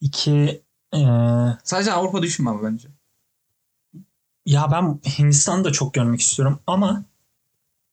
[0.00, 0.62] İki
[0.94, 0.98] ee,
[1.64, 2.88] Sadece Avrupa düşünme ama bence.
[4.46, 7.04] Ya ben Hindistan'ı da çok görmek istiyorum ama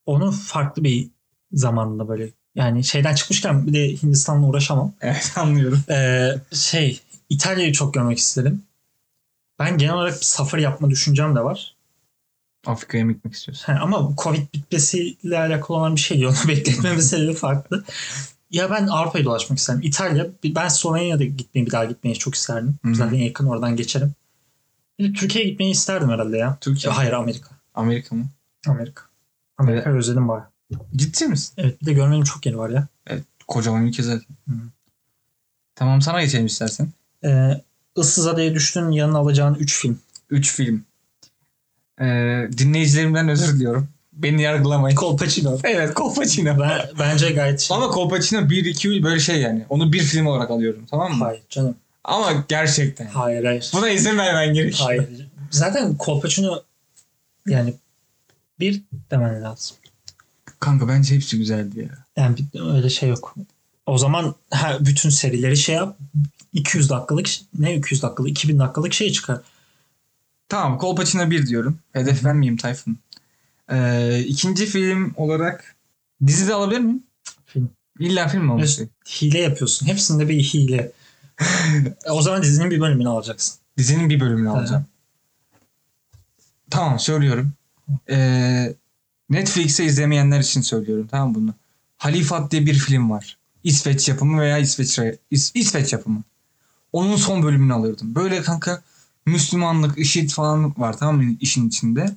[0.06, 1.10] onu farklı bir
[1.52, 4.94] zamanda böyle yani şeyden çıkmışken bir de Hindistan'la uğraşamam.
[5.02, 5.84] Evet anlıyorum.
[5.90, 8.64] Ee, şey İtalya'yı çok görmek isterim.
[9.60, 11.76] Ben genel olarak bir safari yapma düşüncem de var.
[12.66, 13.74] Afrika'ya mı gitmek istiyorsun?
[13.74, 16.28] Ha, ama Covid bitmesiyle alakalı olan bir şey.
[16.28, 17.84] Onu bekletme meseleleri farklı.
[18.56, 19.80] Ya ben Avrupa'yı dolaşmak isterim.
[19.84, 22.76] İtalya, ben Slovenya'da gitmeyi bir daha gitmeyi çok isterdim.
[22.86, 22.96] Hı hı.
[22.96, 24.14] Zaten yakın oradan geçerim.
[25.00, 26.58] Bir de Türkiye'ye gitmeyi isterdim herhalde ya.
[26.62, 26.94] Türkiye.
[26.94, 27.50] Hayır Amerika.
[27.74, 28.26] Amerika mı?
[28.68, 29.04] Amerika.
[29.58, 30.50] Amerika'yı özledim baya.
[30.96, 31.54] Ciddi misin?
[31.58, 32.88] Evet bir de görmenin çok yeri var ya.
[33.48, 34.36] Kocaman ülke zaten.
[34.50, 34.54] Hı.
[35.76, 36.88] Tamam sana geçelim istersen.
[37.24, 37.62] Ee,
[37.98, 40.00] Issız Adaya düştün yanına alacağın 3 film.
[40.30, 40.86] 3 film.
[42.02, 43.88] Ee, dinleyicilerimden özür diliyorum.
[44.16, 44.96] Beni yargılamayın.
[44.98, 45.58] Colpacino.
[45.64, 46.60] evet Kolpaçino.
[46.60, 47.78] Ben, bence gayet şey.
[47.78, 49.66] Ama Kolpaçino 1 2 böyle şey yani.
[49.70, 51.26] Onu bir film olarak alıyorum tamam mı?
[51.26, 51.76] Hayır canım.
[52.04, 53.06] Ama gerçekten.
[53.08, 53.72] Hayır hayır.
[53.74, 54.88] Buna izin vermen gerekiyor.
[54.88, 55.28] Hayır.
[55.52, 56.64] Zaten Colpacino
[57.48, 57.74] yani
[58.60, 59.78] bir demen lazım.
[60.60, 62.24] Kanka bence hepsi güzeldi ya.
[62.24, 63.36] Yani bir- öyle şey yok.
[63.86, 65.98] O zaman ha, bütün serileri şey yap.
[66.54, 67.28] 200 dakikalık
[67.60, 69.38] ne 200 dakikalık 2000 dakikalık şey çıkar.
[70.50, 71.80] Tamam Kolpaçino 1 diyorum.
[71.94, 72.98] Hedef vermeyeyim Tayfun.
[73.72, 75.76] Ee, ikinci film olarak
[76.28, 77.04] dizi de alabilir miyim?
[77.46, 77.70] Film.
[78.00, 78.54] İlla film mi?
[78.60, 78.88] Evet.
[79.22, 79.88] Hile yapıyorsun.
[79.88, 80.92] Hepsinde bir hile.
[82.10, 83.60] o zaman dizinin bir bölümünü alacaksın.
[83.78, 84.86] Dizinin bir bölümünü alacağım.
[86.70, 87.52] Tamam söylüyorum.
[88.10, 88.74] Ee,
[89.30, 91.54] Netflix'e izlemeyenler için söylüyorum tamam bunu.
[91.98, 93.38] Halifat diye bir film var.
[93.64, 95.00] İsveç yapımı veya İsveç,
[95.32, 96.24] İs- İsveç yapımı.
[96.94, 98.16] Onun son bölümünü alırdım.
[98.16, 98.82] Böyle kanka
[99.26, 102.16] Müslümanlık, IŞİD falan var tamam mı işin içinde.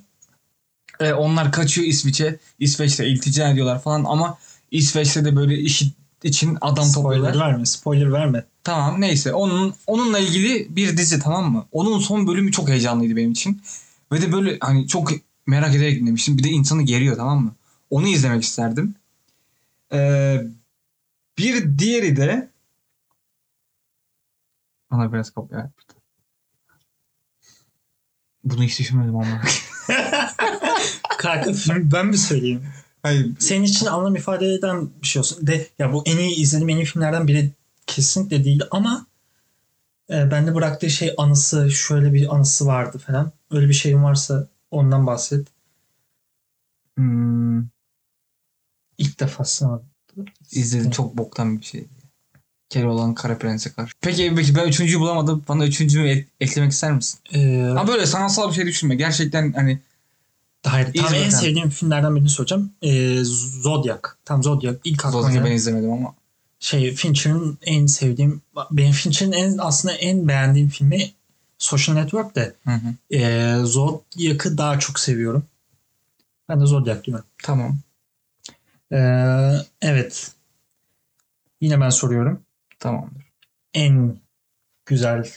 [0.99, 2.39] Ee, onlar kaçıyor İsveç'e.
[2.59, 4.37] İsveç'te iltica ediyorlar falan ama
[4.71, 5.91] İsveç'te de böyle IŞİD
[6.23, 7.47] için adam Spoiler topluyorlar.
[7.51, 7.65] verme.
[7.65, 8.45] Spoiler verme.
[8.63, 11.65] Tamam neyse onun onunla ilgili bir dizi tamam mı?
[11.71, 13.61] Onun son bölümü çok heyecanlıydı benim için.
[14.11, 15.11] Ve de böyle hani çok
[15.47, 16.37] merak ederek dinlemiştim.
[16.37, 17.55] Bir de insanı geriyor tamam mı?
[17.89, 18.95] Onu izlemek isterdim.
[19.93, 20.41] Ee,
[21.37, 22.49] bir diğeri de
[24.91, 25.71] bana biraz kopya.
[28.43, 29.41] Bunu hiç düşünmedim ama.
[31.19, 32.63] Kanka ben mi söyleyeyim?
[33.03, 33.31] Hayır.
[33.39, 35.47] Senin için anlam ifade eden bir şey olsun.
[35.47, 37.51] De ya bu en iyi izlediğim en iyi filmlerden biri
[37.87, 39.05] kesinlikle değil ama
[40.09, 43.31] e, bende bıraktığı şey anısı şöyle bir anısı vardı falan.
[43.51, 45.47] Öyle bir şeyin varsa ondan bahset.
[46.97, 47.59] Hmm,
[48.97, 49.83] İlk defa sınavda.
[50.51, 51.85] izledim çok boktan bir şey.
[52.69, 53.93] Keloğlan Kara Prens'e karşı.
[54.01, 55.43] Peki, peki ben üçüncüyü bulamadım.
[55.47, 57.19] Bana üçüncümü ek- eklemek ister misin?
[57.33, 58.95] Ee, Ama böyle sanatsal bir şey düşünme.
[58.95, 59.79] Gerçekten hani
[60.65, 62.71] hayır, tam en sevdiğim filmlerden birini söyleyeceğim.
[62.81, 63.19] Ee,
[63.61, 63.99] Zodiac.
[64.25, 64.77] Tam Zodiac.
[64.83, 66.15] İlk aklıma Zodiac'ı ben izlemedim ama.
[66.59, 68.41] şey Fincher'ın en sevdiğim
[68.71, 71.11] benim Fincher'ın en aslında en beğendiğim filmi
[71.57, 73.15] Social Network de Hı hı.
[73.15, 75.43] e, Zodiac'ı daha çok seviyorum.
[76.49, 77.25] Ben de Zodiac diyorum.
[77.43, 77.77] Tamam.
[78.91, 80.31] Ee, evet.
[81.61, 82.41] Yine ben soruyorum.
[82.79, 83.25] Tamamdır.
[83.73, 84.17] En
[84.85, 85.29] güzel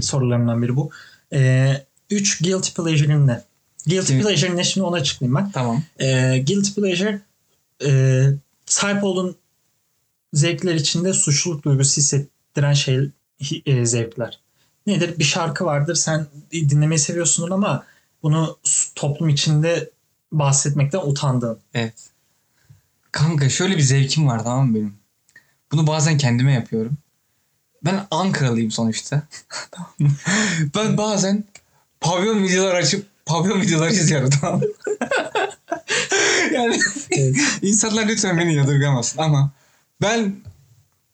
[0.00, 0.90] sorularımdan biri bu.
[1.32, 3.42] Ee, üç Guilty Pleasure'ın ne?
[3.86, 4.22] Guilty Evet.
[4.22, 5.50] Pleasure ne şimdi ona açıklayayım ben.
[5.50, 5.82] Tamam.
[6.00, 7.20] Ee, guilty pleasure
[7.84, 8.22] e,
[8.66, 9.36] sahip olduğun
[10.32, 13.10] zevkler içinde suçluluk duygusu hissettiren şey
[13.66, 14.40] e, zevkler.
[14.86, 15.18] Nedir?
[15.18, 17.84] Bir şarkı vardır sen dinlemeyi seviyorsundur ama
[18.22, 18.58] bunu
[18.94, 19.90] toplum içinde
[20.32, 21.58] bahsetmekten utandığın.
[21.74, 22.10] Evet.
[23.12, 24.94] Kanka şöyle bir zevkim var tamam mı benim?
[25.72, 26.98] Bunu bazen kendime yapıyorum.
[27.84, 29.22] Ben Ankaralıyım sonuçta.
[30.74, 31.44] Ben bazen
[32.00, 34.60] pavyon videolar açıp pavyon videoları izliyorum tamam
[36.54, 36.78] yani
[37.10, 37.36] Evet.
[37.62, 39.50] insanlar lütfen beni yadırgamasın ama
[40.02, 40.36] ben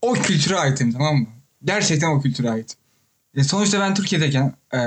[0.02, 1.26] o kültüre aitim tamam mı?
[1.64, 2.76] Gerçekten o kültüre ait.
[3.34, 4.78] E, sonuçta ben Türkiye'deyken e,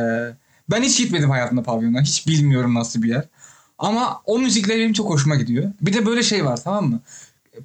[0.72, 2.02] ben hiç gitmedim hayatımda pavyona.
[2.02, 3.26] Hiç bilmiyorum nasıl bir yer.
[3.78, 5.72] Ama o müzikler benim çok hoşuma gidiyor.
[5.82, 7.00] Bir de böyle şey var tamam mı?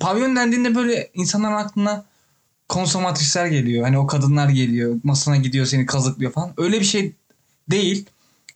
[0.01, 2.05] Pavyon dendiğinde böyle insanların aklına
[2.69, 3.85] konsomatrisler geliyor.
[3.85, 4.97] Hani o kadınlar geliyor.
[5.05, 6.53] Masana gidiyor seni kazıklıyor falan.
[6.57, 7.13] Öyle bir şey
[7.71, 8.07] değil.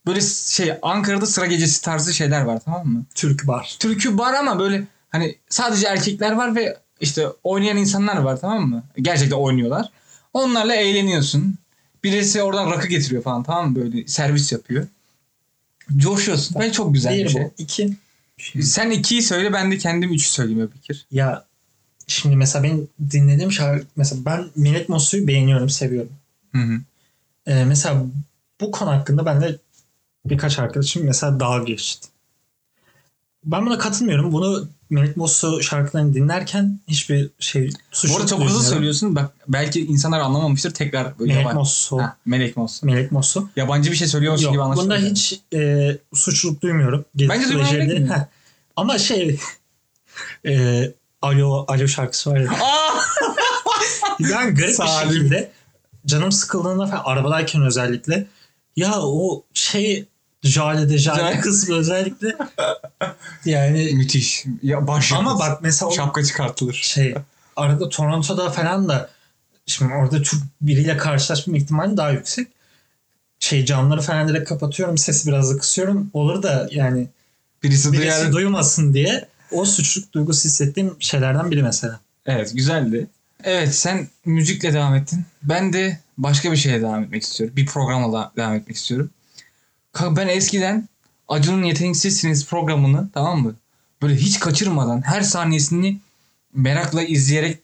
[0.08, 3.04] Böyle şey Ankara'da sıra gecesi tarzı şeyler var tamam mı?
[3.14, 3.76] Türk bar.
[3.78, 8.84] Türkü var ama böyle hani sadece erkekler var ve işte oynayan insanlar var tamam mı?
[9.02, 9.90] Gerçekten oynuyorlar.
[10.34, 11.54] Onlarla eğleniyorsun.
[12.04, 13.76] Birisi oradan rakı getiriyor falan tamam mı?
[13.76, 14.86] Böyle servis yapıyor.
[15.96, 16.60] Coşuyorsun.
[16.60, 17.42] Ve çok güzel bir Diğeri şey.
[17.44, 17.52] bu.
[17.58, 17.96] İki.
[18.62, 21.06] Sen ikiyi söyle ben de kendim üçü söyleyeyim Bekir.
[21.10, 21.44] Ya
[22.06, 26.12] şimdi mesela benim dinlediğim şarkı mesela ben Millet Mosso'yu beğeniyorum, seviyorum.
[26.52, 26.80] Hı hı.
[27.46, 28.06] Ee, mesela
[28.60, 29.58] bu konu hakkında ben de
[30.30, 32.08] birkaç arkadaşım mesela dalga geçti.
[33.44, 34.32] Ben buna katılmıyorum.
[34.32, 39.16] Bunu Melek Mosso şarkılarını dinlerken hiçbir şey Bu suçluluk arada çok hızlı söylüyorsun.
[39.16, 40.74] Bak belki insanlar anlamamıştır.
[40.74, 41.98] Tekrar böyle Melek yaban- Mosso.
[41.98, 42.82] Ha, Melek Moss.
[42.82, 43.44] Melek Mosso.
[43.56, 44.98] Yabancı bir şey söylüyormuş gibi Yok, anlaşılıyor.
[45.00, 47.04] bunda hiç e, suçluluk duymuyorum.
[47.14, 47.48] Guilty Bence
[47.88, 48.26] duymam.
[48.76, 49.38] Ama şey
[50.46, 50.82] e,
[51.22, 52.50] Alo Alo şarkısı var ya.
[54.20, 55.12] Ben garip bir Salim.
[55.12, 55.50] şekilde
[56.06, 58.26] canım sıkıldığında falan arabadayken özellikle
[58.76, 60.04] ya o şey
[60.42, 62.36] Jale de Jale kısmı özellikle
[63.44, 64.44] yani Müthiş.
[64.62, 66.74] Ya baş ama bak mesela şapka çıkartılır.
[66.74, 67.14] şey
[67.56, 69.10] arada Toronto'da falan da
[69.66, 72.48] şimdi orada Türk biriyle karşılaşma ihtimali daha yüksek.
[73.40, 74.98] Şey camları falan direkt kapatıyorum.
[74.98, 76.10] Sesi biraz da kısıyorum.
[76.12, 77.08] Olur da yani
[77.62, 78.32] Birisi birisi duyar.
[78.32, 82.00] duymasın diye o suçluluk duygusu hissettiğim şeylerden biri mesela.
[82.26, 83.06] Evet güzeldi.
[83.44, 85.24] Evet sen müzikle devam ettin.
[85.42, 87.56] Ben de başka bir şeye devam etmek istiyorum.
[87.56, 89.10] Bir programla devam etmek istiyorum.
[90.00, 90.88] Ben eskiden
[91.28, 93.54] Acun'un Yeteneksizsiniz programını tamam mı?
[94.02, 96.00] Böyle hiç kaçırmadan her saniyesini
[96.54, 97.58] merakla izleyerek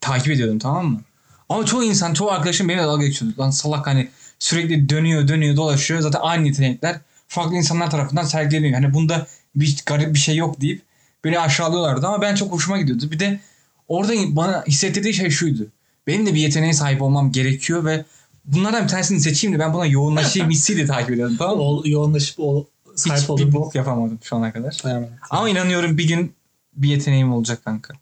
[0.00, 1.00] takip ediyordum tamam mı?
[1.48, 3.34] Ama çoğu insan, çoğu arkadaşım benimle dalga geçiyordu.
[3.38, 4.08] Lan salak hani
[4.38, 6.00] sürekli dönüyor, dönüyor, dolaşıyor.
[6.00, 8.74] Zaten aynı yetenekler farklı insanlar tarafından sergileniyor.
[8.74, 10.82] Hani bunda bir garip bir şey yok deyip
[11.24, 13.10] beni aşağılıyorlardı ama ben çok hoşuma gidiyordu.
[13.10, 13.40] Bir de
[13.88, 15.66] orada bana hissettirdiği şey şuydu.
[16.06, 18.04] Benim de bir yeteneğe sahip olmam gerekiyor ve
[18.44, 21.88] bunlardan bir tanesini seçeyim de ben buna yoğunlaşayım hissiyle takip ediyordum tamam mı?
[21.88, 24.82] Yoğunlaşıp ol, sahip Hiç bir bok yapamadım şu ana kadar.
[25.30, 26.34] Ama inanıyorum bir gün
[26.76, 27.94] bir yeteneğim olacak kanka.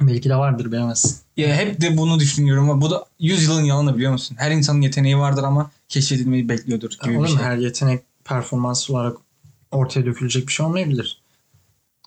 [0.00, 1.16] Belki de vardır bilemezsin.
[1.36, 4.36] Ya hep de bunu düşünüyorum ama bu da 100 yılın yalanı biliyor musun?
[4.38, 7.36] Her insanın yeteneği vardır ama keşfedilmeyi bekliyordur gibi bir Oğlum şey.
[7.36, 9.16] her yetenek performans olarak
[9.70, 11.23] ortaya dökülecek bir şey olmayabilir.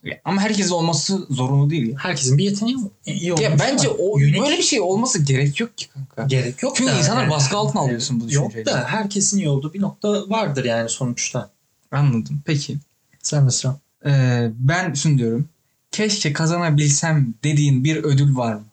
[0.04, 1.98] Ya Ama herkes olması zorunlu değil ya.
[2.00, 5.78] Herkesin bir yeteneği iyi olmuş Ya bence o unique böyle bir şey olması gerek yok
[5.78, 6.24] ki kanka.
[6.24, 8.66] gerek yok Çünkü da insanlar yani- baskı altına alıyorsun bu Yok düşünceyle.
[8.66, 11.50] da herkesin iyi olduğu bir nokta vardır yani sonuçta.
[11.92, 12.42] Anladım.
[12.46, 12.78] Peki.
[13.24, 13.78] Sen de sıra.
[14.06, 15.50] Ee, ben şunu diyorum.
[15.92, 18.64] Keşke kazanabilsem dediğin bir ödül var mı?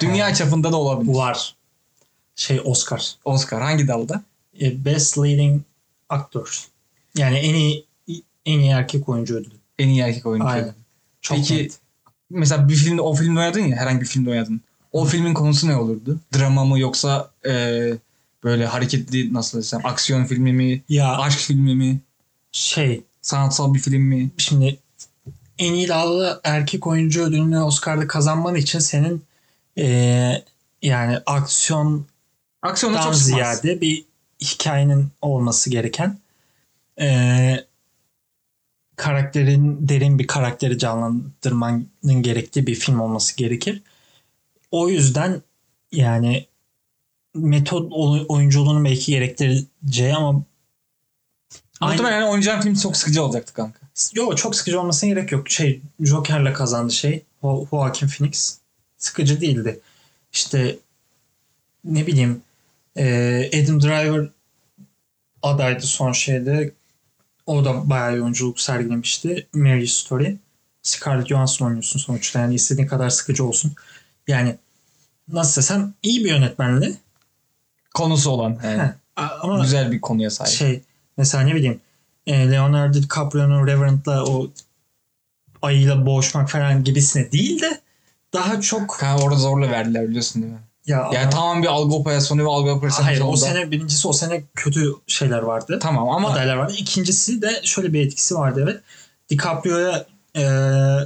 [0.00, 0.34] Dünya Ha.
[0.34, 1.14] çapında da olabilir.
[1.14, 1.54] Var.
[2.36, 3.14] Şey Oscar.
[3.24, 4.22] Oscar hangi dalda?
[4.60, 5.62] E, Best Leading
[6.08, 6.64] Actor.
[7.16, 7.86] Yani en iyi
[8.46, 9.54] en iyi erkek oyuncu ödülü.
[9.78, 10.48] En iyi erkek oyuncu.
[10.48, 10.74] Aynen.
[11.20, 11.78] Çok Peki net.
[12.30, 14.60] mesela bir filmde o filmde oynadın ya herhangi bir filmde oynadın.
[14.92, 16.20] O filmin konusu ne olurdu?
[16.38, 17.52] Drama mı yoksa e,
[18.44, 20.82] böyle hareketli nasıl desem aksiyon filmi mi?
[20.88, 22.00] Ya Aşk filmi mi?
[22.52, 24.30] şey Sanatsal bir film mi?
[24.38, 24.78] şimdi
[25.58, 29.22] en iyi dalda erkek oyuncu ödülünü Oscar'da kazanman için senin
[29.78, 30.42] e,
[30.82, 32.04] yani aksiyondan
[32.62, 34.04] Aksiyonda çok ziyade bir
[34.40, 36.18] hikayenin olması gereken
[37.00, 37.67] e,
[38.98, 43.82] karakterin derin bir karakteri canlandırmanın gerektiği bir film olması gerekir.
[44.70, 45.42] O yüzden
[45.92, 46.46] yani
[47.34, 50.42] metot oy- oyunculuğunu belki gerektireceği ama
[51.80, 53.80] Muhtemelen oynayacağım film çok sıkıcı olacaktı kanka.
[54.14, 55.50] Yo çok sıkıcı olmasına gerek yok.
[55.50, 57.22] Şey Joker'le kazandı şey.
[57.42, 58.58] Jo- Joaquin Phoenix.
[58.98, 59.80] Sıkıcı değildi.
[60.32, 60.76] İşte
[61.84, 62.42] ne bileyim
[62.96, 63.04] e,
[63.62, 64.28] Adam Driver
[65.42, 66.72] adaydı son şeyde.
[67.48, 69.46] O da bayağı oyunculuk sergilemişti.
[69.54, 70.36] Mary Story.
[70.82, 72.38] Scarlett Johansson oynuyorsun sonuçta.
[72.40, 73.72] Yani istediğin kadar sıkıcı olsun.
[74.26, 74.56] Yani
[75.32, 76.96] nasıl desem iyi bir yönetmenli.
[77.94, 78.58] Konusu olan.
[78.64, 78.90] Yani.
[79.16, 80.52] Ama Güzel bir konuya sahip.
[80.52, 80.82] şey
[81.16, 81.80] mesela ne bileyim
[82.26, 84.50] e, Leonardo DiCaprio'nun Revenant'la o
[85.62, 87.80] ayıyla boğuşmak falan gibisine değil de
[88.32, 90.60] daha çok Kanka orada zorla verdiler biliyorsun değil mi?
[90.88, 94.12] Ya Yani tamam bir algı operasyonu ve algı operasyonu hayır o sonunda- sene birincisi o
[94.12, 95.78] sene kötü şeyler vardı.
[95.82, 96.74] Tamam ama adaylar vardı.
[96.78, 98.80] İkincisi de şöyle bir etkisi vardı evet.
[99.30, 100.42] DiCaprio'ya e,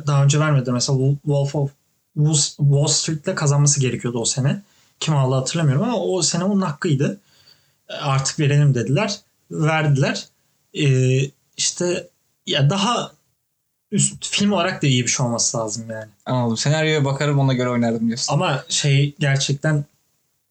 [0.06, 0.72] daha önce vermedi.
[0.72, 1.70] Mesela Wolf of
[2.18, 4.62] Wall- Wall Street'le kazanması gerekiyordu o sene.
[5.00, 7.20] Kim aldı hatırlamıyorum ama o sene onun hakkıydı.
[7.88, 9.16] E, Artık verelim dediler.
[9.50, 10.24] Verdiler.
[10.74, 10.86] E,
[11.56, 12.08] işte
[12.46, 13.12] ya daha
[13.92, 16.10] üst film olarak da iyi bir şey olması lazım yani.
[16.26, 16.56] anladım.
[16.56, 18.34] Senaryoya bakarım ona göre oynardım diyorsun.
[18.34, 19.84] Ama şey gerçekten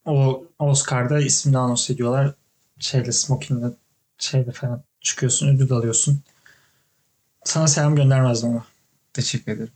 [0.06, 2.34] o Oscar'da ismini anons ediyorlar.
[2.80, 3.72] Şeyle smoking'le
[4.18, 6.22] şeyle falan çıkıyorsun ödül alıyorsun.
[7.44, 8.66] Sana selam göndermezdim ama.
[9.14, 9.72] Teşekkür ederim.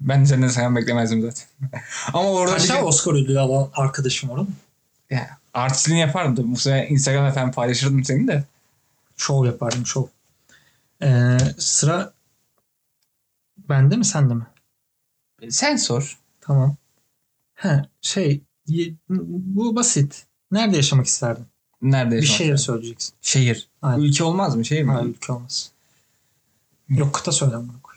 [0.00, 1.44] Ben senden selam beklemezdim zaten.
[2.12, 4.56] ama orada Kaç bir tane Oscar ödülü alan arkadaşım var oğlum.
[5.10, 6.50] ya, artistliğini yapardım tabii.
[6.52, 8.44] Bu sefer Instagram'da falan paylaşırdım seni de.
[9.16, 10.04] Şov yapardım şov.
[11.02, 12.12] Ee, sıra
[13.70, 14.46] bende mi sende mi?
[15.48, 16.18] Sen sor.
[16.40, 16.76] Tamam.
[17.54, 18.40] He, şey
[19.08, 20.24] bu basit.
[20.50, 21.46] Nerede yaşamak isterdin?
[21.82, 22.64] Nerede Bir yaşamak şehir istersin?
[22.72, 23.14] söyleyeceksin.
[23.22, 23.68] Şehir.
[23.82, 24.02] Aynen.
[24.02, 24.64] Ülke olmaz mı?
[24.64, 24.92] Şehir mi?
[24.92, 25.70] Hayır ülke olmaz.
[26.88, 27.94] Yok kıta söyle amına koy.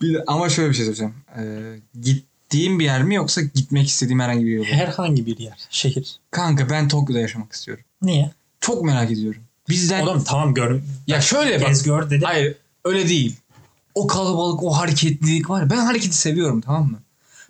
[0.00, 1.14] Bir ama şöyle bir şey söyleyeceğim.
[1.38, 4.70] Ee, gittiğim bir yer mi yoksa gitmek istediğim herhangi bir yol mu?
[4.70, 6.20] Herhangi bir yer, şehir.
[6.30, 7.84] Kanka ben Tokyo'da yaşamak istiyorum.
[8.02, 8.30] Niye?
[8.60, 9.42] Çok merak ediyorum.
[9.68, 10.02] Bizden...
[10.06, 10.80] Oğlum tamam gör.
[11.06, 11.68] ya şöyle bak.
[11.68, 12.24] Gez gör dedi.
[12.24, 12.56] Hayır
[12.88, 13.36] öyle değil.
[13.94, 15.70] O kalabalık, o hareketlilik var.
[15.70, 16.98] Ben hareketi seviyorum tamam mı?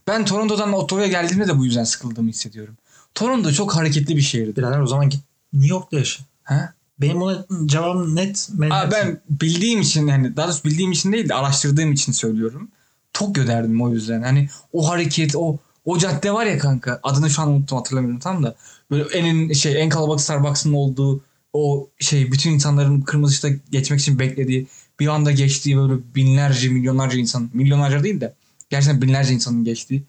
[0.07, 2.77] Ben Toronto'dan Ottawa'ya geldiğimde de bu yüzden sıkıldığımı hissediyorum.
[3.15, 4.57] Toronto çok hareketli bir şehirdi.
[4.57, 5.21] Birader o zaman git
[5.53, 6.25] New York'ta yaşa.
[6.43, 6.73] Ha?
[7.01, 8.51] Benim ona cevabım net.
[8.71, 12.69] Aa, ben bildiğim için yani daha doğrusu bildiğim için değil de araştırdığım için söylüyorum.
[13.13, 14.23] Tokyo derdim o yüzden.
[14.23, 17.01] Hani o hareket, o o cadde var ya kanka.
[17.03, 18.55] Adını şu an unuttum hatırlamıyorum tam da.
[18.91, 21.21] Böyle en şey en kalabalık Starbucks'ın olduğu
[21.53, 24.67] o şey bütün insanların kırmızı ışıkta geçmek için beklediği
[25.01, 28.35] bir anda geçtiği böyle binlerce milyonlarca insan milyonlarca değil de
[28.71, 30.03] gerçekten binlerce insanın geçtiği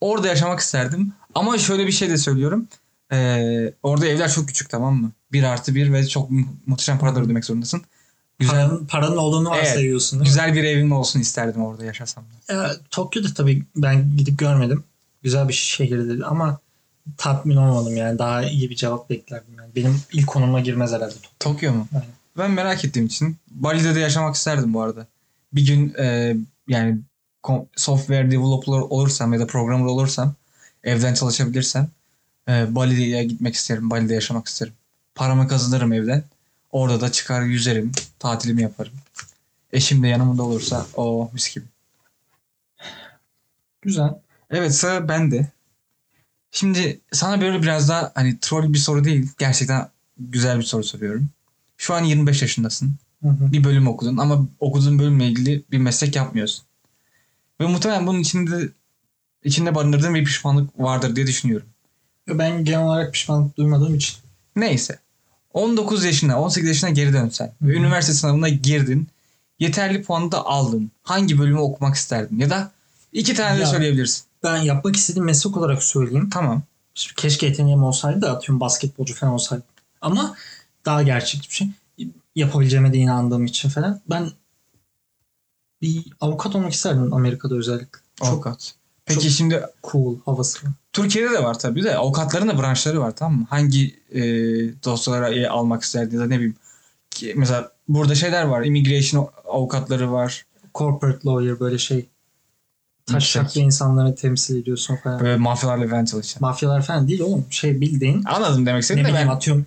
[0.00, 2.68] orada yaşamak isterdim ama şöyle bir şey de söylüyorum
[3.12, 7.22] Ee, orada evler çok küçük tamam mı bir artı bir ve çok mu- muhteşem paralar
[7.22, 7.82] ödemek zorundasın
[8.38, 9.66] güzel paranın, paranın olduğunu Evet.
[9.66, 10.26] varsayıyorsun değil mi?
[10.32, 12.52] güzel bir evim olsun isterdim orada yaşasam da.
[12.52, 14.84] Ya, Tokyo'da tabii ben gidip görmedim.
[15.22, 16.58] Güzel bir şehirdi ama
[17.16, 18.18] tatmin olmadım yani.
[18.18, 19.70] Daha iyi bir cevap beklerdim yani.
[19.76, 21.14] Benim ilk konuma girmez herhalde.
[21.40, 21.88] Tokyo mu?
[21.94, 22.08] Aynen.
[22.38, 25.06] Ben merak ettiğim için Bali'de de yaşamak isterdim bu arada.
[25.52, 26.36] Bir gün e,
[26.68, 26.98] yani
[27.76, 30.34] software developer olursam ya da programmer olursam
[30.84, 31.88] evden çalışabilirsem
[32.48, 33.90] e, Bali'ye gitmek isterim.
[33.90, 34.72] Bali'de yaşamak isterim.
[35.14, 36.24] Paramı kazanırım evden.
[36.72, 37.92] Orada da çıkar yüzerim.
[38.18, 38.92] Tatilimi yaparım.
[39.72, 41.64] Eşim de yanımda olursa o mis gibi.
[43.82, 44.14] Güzel.
[44.50, 45.48] Evet sıra bende.
[46.50, 49.30] Şimdi sana böyle biraz daha hani troll bir soru değil.
[49.38, 51.28] Gerçekten güzel bir soru soruyorum.
[51.76, 52.94] Şu an 25 yaşındasın.
[53.22, 53.52] Hı hı.
[53.52, 56.64] Bir bölüm okudun ama okuduğun bölümle ilgili bir meslek yapmıyorsun.
[57.60, 58.68] Ve muhtemelen bunun içinde
[59.44, 61.66] içinde barındırdığın bir pişmanlık vardır diye düşünüyorum.
[62.28, 64.16] Ben genel olarak pişmanlık duymadığım için.
[64.56, 64.98] Neyse.
[65.52, 67.78] 19 yaşına, 18 yaşına geri dönsen ve Hı hı.
[67.78, 69.08] üniversite sınavına girdin.
[69.58, 70.90] Yeterli puanı da aldın.
[71.02, 72.38] Hangi bölümü okumak isterdin?
[72.38, 72.70] Ya da
[73.12, 74.24] iki tane de Ya- söyleyebilirsin.
[74.42, 76.30] Ben yapmak istediğim meslek olarak söyleyeyim.
[76.32, 76.62] Tamam.
[76.94, 79.62] Şimdi keşke yeteneğim olsaydı da atıyorum basketbolcu falan olsaydı.
[80.00, 80.34] Ama
[80.84, 81.68] daha gerçekçi bir şey.
[82.34, 84.00] Yapabileceğime de inandığım için falan.
[84.10, 84.30] Ben
[85.82, 87.98] bir avukat olmak isterdim Amerika'da özellikle.
[88.16, 88.74] Çok Avukat.
[89.06, 90.58] Peki çok- şimdi cool havası.
[90.92, 93.46] Türkiye'de de var tabii de avukatların da branşları var tamam mı?
[93.50, 94.22] Hangi e,
[94.84, 96.56] dosyaları almak isterdin ya da ne bileyim.
[97.10, 98.64] Ki, mesela burada şeyler var.
[98.64, 100.46] Immigration avukatları var.
[100.74, 102.06] Corporate lawyer böyle şey.
[103.06, 103.42] Taş Yüksek.
[103.42, 105.20] şaklı insanları temsil ediyorsun falan.
[105.20, 106.42] Böyle mafyalarla falan çalışan.
[106.42, 107.46] Mafyalar falan değil oğlum.
[107.50, 109.66] Şey bildiğin Anladım demek istediğini de ben atıyorum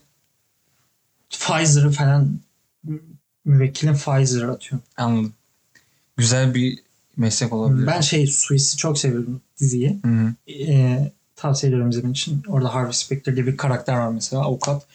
[1.30, 2.40] Pfizer'ı falan
[3.46, 4.86] müvekkilin Pfizer'ı atıyorum.
[4.98, 5.34] anladım.
[6.18, 6.80] Güzel bir
[7.18, 7.88] meslek olabilir.
[7.88, 10.00] Ben şey Suits'i çok seviyorum diziyi.
[10.06, 10.52] Hı hı.
[10.52, 12.44] Ee, tavsiye ediyorum izlemen için.
[12.48, 14.86] Orada Harvey Specter diye bir karakter var mesela avukat.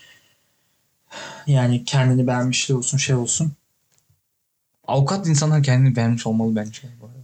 [1.46, 3.52] Yani kendini beğenmişliği olsun şey olsun.
[4.86, 6.80] Avukat insanlar kendini beğenmiş olmalı bence.
[7.00, 7.18] bu arada.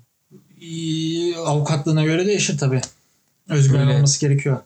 [0.61, 2.81] Ee, avukatlığına göre değişir tabii.
[3.49, 4.61] Özgüven Böyle olması gerekiyor.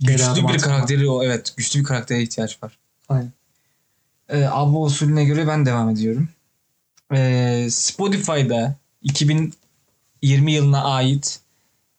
[0.00, 1.54] Güçlü bir karakteri o evet.
[1.56, 2.78] Güçlü bir karaktere ihtiyaç var.
[3.08, 3.32] Aynen.
[4.28, 6.28] Ee, abla usulüne göre ben devam ediyorum.
[7.12, 11.40] Ee, Spotify'da 2020 yılına ait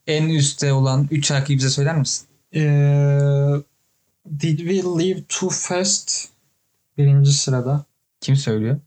[0.08, 2.28] en üstte olan 3 şarkıyı bize söyler misin?
[2.56, 3.54] Ee,
[4.40, 6.30] Did We Leave Too Fast?
[6.98, 7.86] Birinci sırada.
[8.22, 8.80] Kim söylüyor?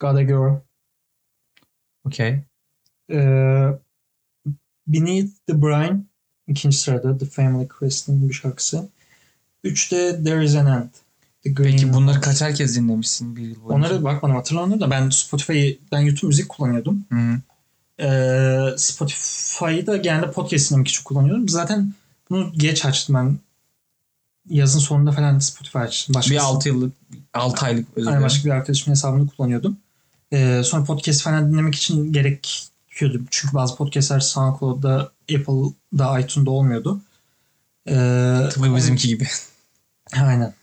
[0.00, 0.60] Got a Girl.
[2.04, 2.40] Okey.
[3.10, 3.68] Ee,
[4.86, 6.00] Beneath the Brine.
[6.46, 7.18] ikinci sırada.
[7.18, 8.88] The Family Crest'in bir şarkısı.
[9.64, 10.90] Üçte There Is An End.
[11.44, 13.74] Peki bunları kaçar kez dinlemişsin bir yıl boyunca?
[13.74, 17.04] Onları bakmadım hatırlamıyorum da ben Spotify'ı ben YouTube müzik kullanıyordum.
[17.12, 17.40] Hı hı.
[18.00, 21.48] Ee, Spotify'ı da genelde podcast dinlemek için kullanıyorum.
[21.48, 21.94] Zaten
[22.30, 23.38] bunu geç açtım ben.
[24.48, 26.14] Yazın sonunda falan Spotify açtım.
[26.14, 26.92] Başka Bir 6 yıllık,
[27.34, 28.22] 6 aylık özür dilerim.
[28.22, 29.76] başka bir arkadaşımın hesabını kullanıyordum.
[30.32, 33.20] Ee, sonra podcast falan dinlemek için gerekiyordu.
[33.30, 37.00] Çünkü bazı podcastler SoundCloud'da, Apple'da, iTunes'da olmuyordu.
[37.88, 39.28] Ee, Tıpkı bizimki gibi.
[40.16, 40.54] Aynen.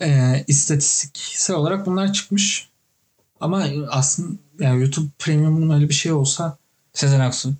[0.00, 2.68] Ee, istatistiksel olarak bunlar çıkmış.
[3.40, 6.58] Ama aslında yani YouTube Premium'un öyle bir şey olsa
[6.92, 7.54] Sezen Aksu.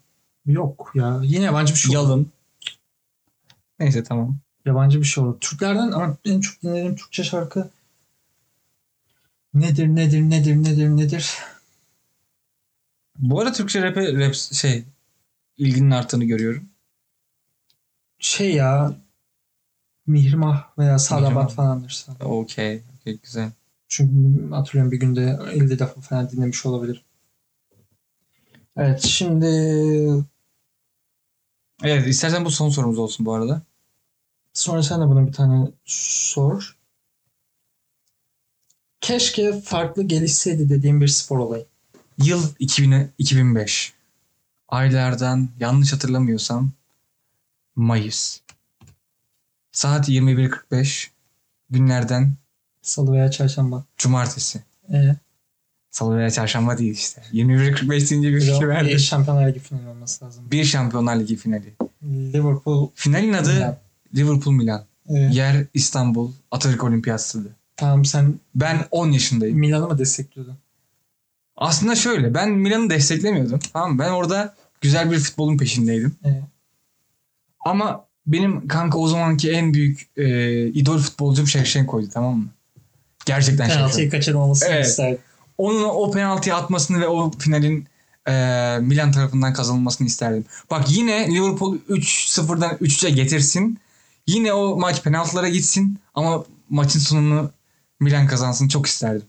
[0.46, 1.20] yok ya.
[1.22, 2.08] Yine yabancı bir şey olur.
[2.08, 2.32] Yalın.
[3.80, 4.36] Neyse tamam.
[4.66, 5.40] Yabancı bir şey olur.
[5.40, 7.70] Türklerden ama en çok dinlediğim Türkçe şarkı
[9.54, 11.34] nedir nedir nedir nedir nedir?
[13.18, 14.84] Bu arada Türkçe rap'e rap şey
[15.58, 16.68] ilginin arttığını görüyorum.
[18.18, 18.94] Şey ya
[20.06, 21.48] Mihrimah veya Sadabat Mihrimah.
[21.50, 22.06] falandır.
[22.24, 22.82] Okey.
[23.00, 23.50] Okey güzel.
[23.88, 27.04] Çünkü hatırlıyorum bir günde 50 defa falan dinlemiş olabilir.
[28.76, 29.46] Evet şimdi
[31.82, 33.62] Evet istersen bu son sorumuz olsun bu arada.
[34.52, 36.76] sonra sen de buna bir tane sor.
[39.00, 41.66] Keşke farklı gelişseydi dediğim bir spor olayı.
[42.18, 43.92] Yıl 2000, 2005.
[44.68, 46.70] Aylardan yanlış hatırlamıyorsam
[47.76, 48.40] Mayıs.
[49.74, 51.08] Saat 21.45.
[51.70, 52.32] Günlerden
[52.82, 53.84] Salı veya çarşamba.
[53.96, 54.62] cumartesi.
[54.92, 55.16] Ee,
[55.90, 57.22] Salı veya çarşamba değil işte.
[57.32, 59.00] 21.45 deyince bir fikir bir verdi.
[59.00, 60.44] Şampiyonlar Ligi finali olması lazım.
[60.50, 61.74] Bir Şampiyonlar Ligi finali.
[62.02, 63.76] Liverpool Finalin adı Milan.
[64.14, 64.84] Liverpool Milan.
[65.08, 67.56] Ee, Yer İstanbul Atatürk Olimpiyat Stadı.
[67.76, 69.58] tamam sen Ben 10 yaşındayım.
[69.58, 70.56] Milan'ı mı destekliyordun?
[71.56, 73.60] Aslında şöyle ben Milan'ı desteklemiyordum.
[73.72, 73.98] Tamam mı?
[73.98, 76.16] Ben orada güzel bir futbolun peşindeydim.
[76.24, 76.42] Ee,
[77.64, 82.46] Ama benim kanka o zamanki en büyük e, idol futbolcum Shevchenko'ydu tamam mı?
[83.26, 84.10] Gerçekten penaltıyı Shevchenko.
[84.16, 84.86] kaçırmamasını Evet.
[84.86, 85.18] isterdim.
[85.58, 87.86] Onun o penaltıyı atmasını ve o finalin
[88.28, 88.32] e,
[88.80, 90.44] Milan tarafından kazanılmasını isterdim.
[90.70, 93.78] Bak yine Liverpool 3-0'dan 3'e getirsin.
[94.26, 97.50] Yine o maç penaltılara gitsin ama maçın sonunu
[98.00, 99.26] Milan kazansın çok isterdim.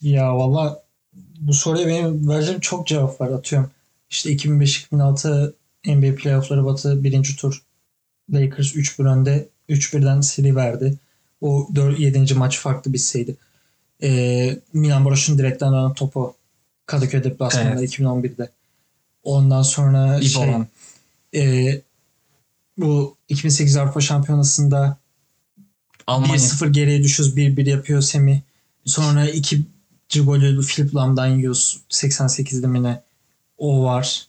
[0.00, 0.82] Ya valla
[1.40, 3.28] bu soruya benim vereceğim çok cevap var.
[3.30, 3.70] Atıyorum
[4.10, 5.52] işte 2005-2006
[5.86, 7.62] NBA playoffları batı birinci tur
[8.32, 10.98] Lakers 3-1 önde 3-1'den seri verdi.
[11.40, 12.34] O 4, 7.
[12.34, 13.36] maç farklı bitseydi.
[14.02, 16.34] Ee, Milan Baroş'un direkten dönen topu
[16.86, 18.50] Kadıköy deplasmanında 2011'de.
[19.22, 20.54] Ondan sonra İp şey,
[21.34, 21.80] e,
[22.78, 24.96] bu 2008 Avrupa Şampiyonası'nda
[26.06, 26.34] Almanya.
[26.34, 28.40] 1-0 geriye düşüyoruz 1-1 yapıyor Semih.
[28.84, 33.02] Sonra ikinci golü Philip Lam'dan yiyoruz 88'de mi ne?
[33.58, 34.26] O var.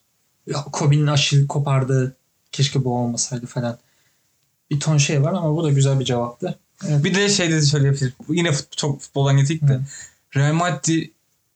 [0.47, 2.15] Ya, Kobe'nin aşil kopardığı
[2.51, 3.77] keşke bu olmasaydı falan.
[4.71, 6.59] Bir ton şey var ama bu da güzel bir cevaptı.
[6.87, 7.03] Evet.
[7.03, 8.13] Bir de şey de söyleyebilir.
[8.27, 9.73] Bu Yine fut, çok futboldan gittik de.
[9.73, 9.81] Hı.
[10.35, 11.09] Real Madrid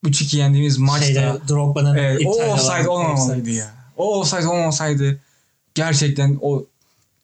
[0.06, 3.72] 3-2 yendiğimiz maçta Şeyde, Drogba'nın evet, o offside olmamalıydı ya.
[3.98, 5.20] O offside olmasaydı
[5.76, 6.66] gerçekten o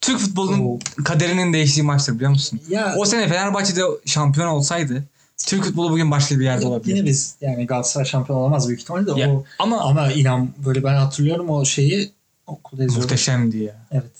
[0.01, 0.79] Türk futbolunun Oo.
[1.05, 2.61] kaderinin değiştiği maçtır biliyor musun?
[2.69, 5.03] Ya O sene Fenerbahçe'de şampiyon olsaydı
[5.45, 6.95] Türk futbolu bugün başka bir yerde olabilir.
[6.95, 10.83] yine biz yani Galatasaray şampiyon olamaz büyük ihtimalle de Ya, o ama ama inan böyle
[10.83, 12.11] ben hatırlıyorum o şeyi
[12.47, 13.01] okulda izliyordum.
[13.03, 13.85] muhteşemdi ya.
[13.91, 14.11] Evet.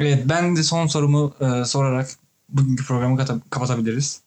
[0.00, 2.10] Evet ben de son sorumu e, sorarak
[2.48, 4.20] bugünkü programı kapatabiliriz.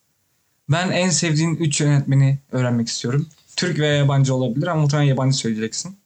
[0.70, 3.28] Ben en sevdiğin 3 yönetmeni öğrenmek istiyorum.
[3.56, 5.98] Türk veya yabancı olabilir ama muhtemelen yabancı söyleyeceksin.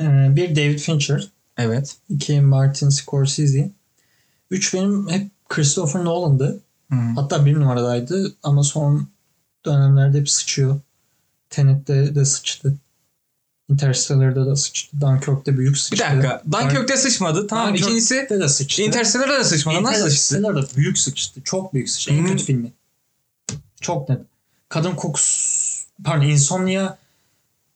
[0.00, 1.96] Ee, bir David Fincher, Evet.
[2.08, 3.70] iki Martin Scorsese,
[4.50, 6.60] üç benim hep Christopher Nolan'dı.
[6.90, 9.08] Hatta bir numaradaydı ama son
[9.66, 10.80] dönemlerde hep sıçıyor.
[11.50, 12.74] Tenet'te de sıçtı.
[13.68, 15.00] Interstellar'da da sıçtı.
[15.00, 16.04] Dunkirk'te büyük Bir sıçtı.
[16.04, 16.42] dakika.
[16.52, 17.46] Dunkirk'te sıçmadı.
[17.46, 18.82] Tamam Dunkirk'te ikincisi de sıçtı.
[18.82, 19.82] Interstellar'da da sıçmadı.
[19.82, 20.36] Nasıl sıçtı?
[20.36, 21.40] Interstellar'da büyük sıçtı.
[21.44, 22.12] Çok büyük sıçtı.
[22.12, 22.26] En Hmm.
[22.26, 22.72] kötü filmi.
[23.80, 24.20] Çok net.
[24.68, 26.96] Kadın kokusu pardon Insomnia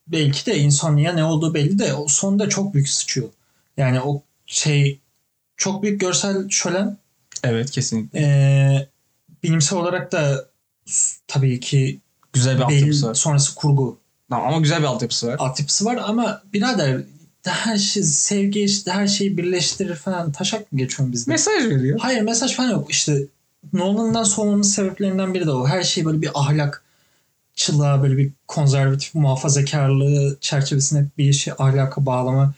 [0.07, 3.29] belki de Insomnia ne olduğu belli de o sonda çok büyük sıçıyor.
[3.77, 5.01] Yani o şey
[5.57, 6.99] çok büyük görsel şölen
[7.45, 8.19] Evet kesinlikle.
[8.21, 8.89] ee,
[9.43, 10.49] bilimsel olarak da
[11.29, 12.01] tabii ki
[12.33, 13.15] Güzel bir altyapısı var.
[13.15, 13.99] sonrası kurgu
[14.31, 15.37] Tamam, ama güzel bir altyapısı var.
[15.39, 17.01] altyapısı var ama birader
[17.47, 21.31] her şey sevgi işte her şeyi birleştirir falan taşak mı geçiyorum bizde?
[21.31, 21.99] Mesaj veriyor.
[22.03, 22.91] Hayır mesaj falan yok.
[22.91, 23.23] İşte
[23.73, 25.67] Nolan'dan soğumamın sebeplerinden biri de o.
[25.69, 26.83] Her şey böyle bir ahlak
[27.55, 32.55] çılığa böyle bir konservatif muhafazakarlığı çerçevesinde bir işi ahlaka bağlama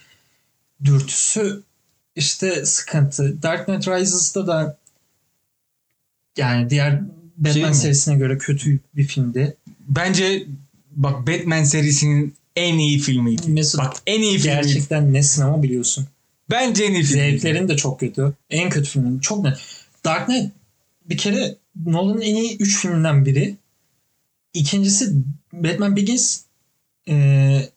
[0.84, 1.62] dürtüsü
[2.16, 3.42] işte sıkıntı.
[3.42, 4.76] Dark Knight Rises'da da
[6.36, 7.00] yani diğer
[7.36, 7.74] Batman Şey mi?
[7.74, 9.56] serisine göre kötü bir filmdi.
[9.88, 10.46] Bence
[10.90, 13.48] bak Batman serisinin en iyi filmiydi.
[13.48, 14.42] Mesut Bak en iyi filmiydi.
[14.62, 16.06] gerçekten ne sinema biliyorsun.
[16.50, 17.30] Bence en iyi filmiydi.
[17.30, 18.32] Zevklerin de çok kötü.
[18.50, 19.18] En kötü filmin.
[19.18, 19.56] Çok net.
[20.04, 20.50] Dark Knight
[21.08, 21.54] bir kere
[21.86, 23.56] Nolan'ın en iyi 3 filminden biri.
[24.54, 25.12] İkincisi
[25.52, 26.40] Batman Begins
[27.08, 27.68] e,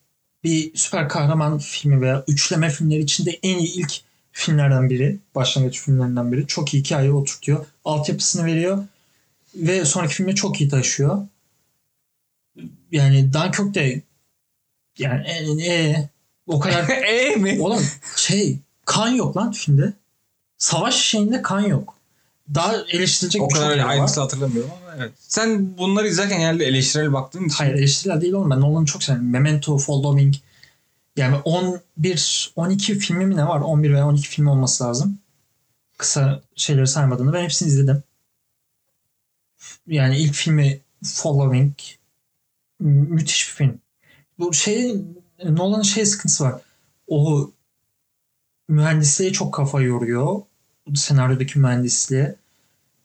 [0.43, 3.93] bir süper kahraman filmi veya üçleme filmleri içinde en iyi ilk
[4.35, 5.19] filmlerden biri.
[5.35, 6.47] Başlangıç filmlerinden biri.
[6.47, 7.65] Çok iyi hikaye oturtuyor.
[7.85, 8.83] Altyapısını veriyor.
[9.55, 11.27] Ve sonraki filme çok iyi taşıyor.
[12.91, 14.01] Yani Dunkirk de
[14.97, 16.09] yani e, e,
[16.47, 17.57] o kadar Eee mi?
[17.61, 17.83] Oğlum
[18.15, 19.93] şey kan yok lan filmde.
[20.57, 21.95] Savaş şeyinde kan yok.
[22.55, 23.89] Daha eleştirilecek O birçok kadar yer var.
[23.89, 25.11] ayrıntılı hatırlamıyorum ama evet.
[25.19, 28.49] Sen bunları izlerken genelde eleştirel baktığın için Hayır eleştiriler değil oğlum.
[28.49, 29.29] Ben Nolan'ı çok severim.
[29.29, 30.35] Memento, Following.
[31.17, 33.59] Yani 11, 12 filmi mi ne var?
[33.61, 35.19] 11 veya 12 film olması lazım.
[35.97, 37.33] Kısa şeyleri saymadığını.
[37.33, 38.03] Ben hepsini izledim.
[39.87, 41.73] Yani ilk filmi Following
[42.79, 43.79] mü- müthiş bir film.
[44.39, 45.01] Bu şey
[45.43, 46.61] Nolan'ın şey sıkıntısı var.
[47.07, 47.51] O
[48.69, 50.41] mühendisliğe çok kafa yoruyor.
[50.95, 52.35] Senaryodaki mühendisliğe.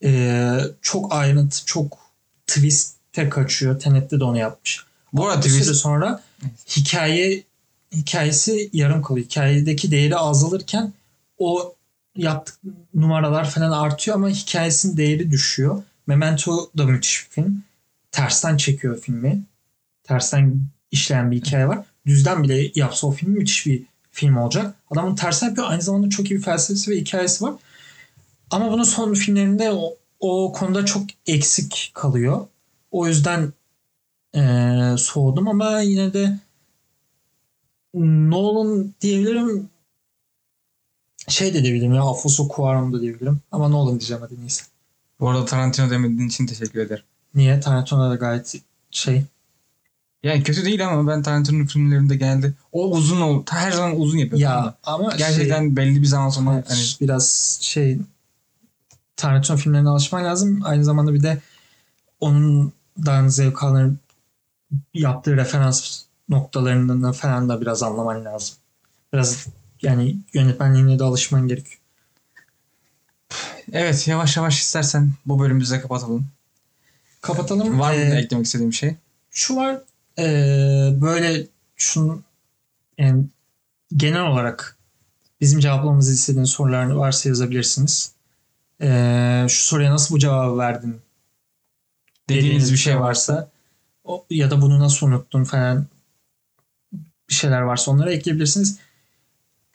[0.04, 1.98] Ee, çok ayrıntı, çok
[2.46, 3.78] twist'e kaçıyor.
[3.80, 4.84] Tenet'te de onu yapmış.
[5.12, 6.22] Bu arada Bir süre twist, sonra
[6.76, 7.44] hikaye
[7.92, 9.26] hikayesi yarım kalıyor.
[9.26, 10.92] Hikayedeki değeri azalırken
[11.38, 11.74] o
[12.16, 12.58] yaptık
[12.94, 15.82] numaralar falan artıyor ama hikayesinin değeri düşüyor.
[16.06, 17.62] Memento da müthiş bir film.
[18.12, 19.42] Tersten çekiyor filmi.
[20.04, 20.60] Tersten
[20.90, 21.84] işleyen bir hikaye var.
[22.06, 24.74] Düzden bile yapsa o film müthiş bir film olacak.
[24.90, 25.70] Adamın tersten yapıyor.
[25.70, 27.54] Aynı zamanda çok iyi bir felsefesi ve hikayesi var.
[28.50, 32.46] Ama bunun son filmlerinde o, o konuda çok eksik kalıyor.
[32.90, 33.52] O yüzden
[34.34, 36.38] eee, soğudum ama yine de
[37.94, 39.68] Nolan diyebilirim
[41.28, 44.62] şey de diyebilirim ya Alfonso Cuarón da diyebilirim ama Nolan diyeceğim hadi neyse.
[45.20, 47.04] bu arada Tarantino demediğin için teşekkür ederim.
[47.34, 47.60] Niye?
[47.60, 48.54] Tarantino da gayet
[48.90, 49.24] şey
[50.22, 54.40] Yani kötü değil ama ben Tarantino'nun filmlerinde genelde o uzun ol her zaman uzun yapıyor.
[54.42, 57.98] tamam ya ama Gerçekten şey, belli bir zaman sonra evet, hani biraz şey
[59.16, 60.60] Tarantino filmlerine alışman lazım.
[60.64, 61.38] Aynı zamanda bir de
[62.20, 63.98] ondan zevk alan
[64.94, 68.56] yaptığı referans noktalarından falan da biraz anlaman lazım.
[69.12, 69.46] Biraz
[69.82, 71.80] yani yönetmenliğine de alışman gerekiyor.
[73.72, 76.26] evet yavaş yavaş istersen bu bölümümüzü de kapatalım.
[77.20, 77.80] Kapatalım.
[77.80, 78.96] Var mı Ee, eklemek istediğim şey?
[79.30, 79.78] şu var
[80.18, 82.22] eee, böyle şunu
[82.98, 83.24] yani
[83.96, 84.76] genel olarak
[85.40, 88.12] bizim cevaplamamızı istediğiniz sorular varsa yazabilirsiniz.
[88.80, 91.00] Eee, şu soruya nasıl bu cevabı verdin
[92.28, 93.48] Dediğiniz bir şey varsa
[94.04, 95.86] o, ya da bunu nasıl unuttun falan
[97.30, 98.78] bir şeyler varsa onları ekleyebilirsiniz.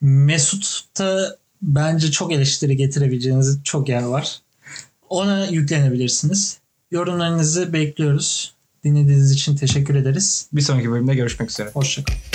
[0.02, 4.40] Mesut'ta bence çok eleştiri getirebileceğiniz çok yer var.
[5.10, 6.60] Ona yüklenebilirsiniz.
[6.92, 8.56] Yorumlarınızı bekliyoruz.
[8.84, 10.48] Dinlediğiniz için teşekkür ederiz.
[10.54, 11.70] Bir sonraki bölümde görüşmek üzere.
[11.74, 12.35] Hoşçakalın.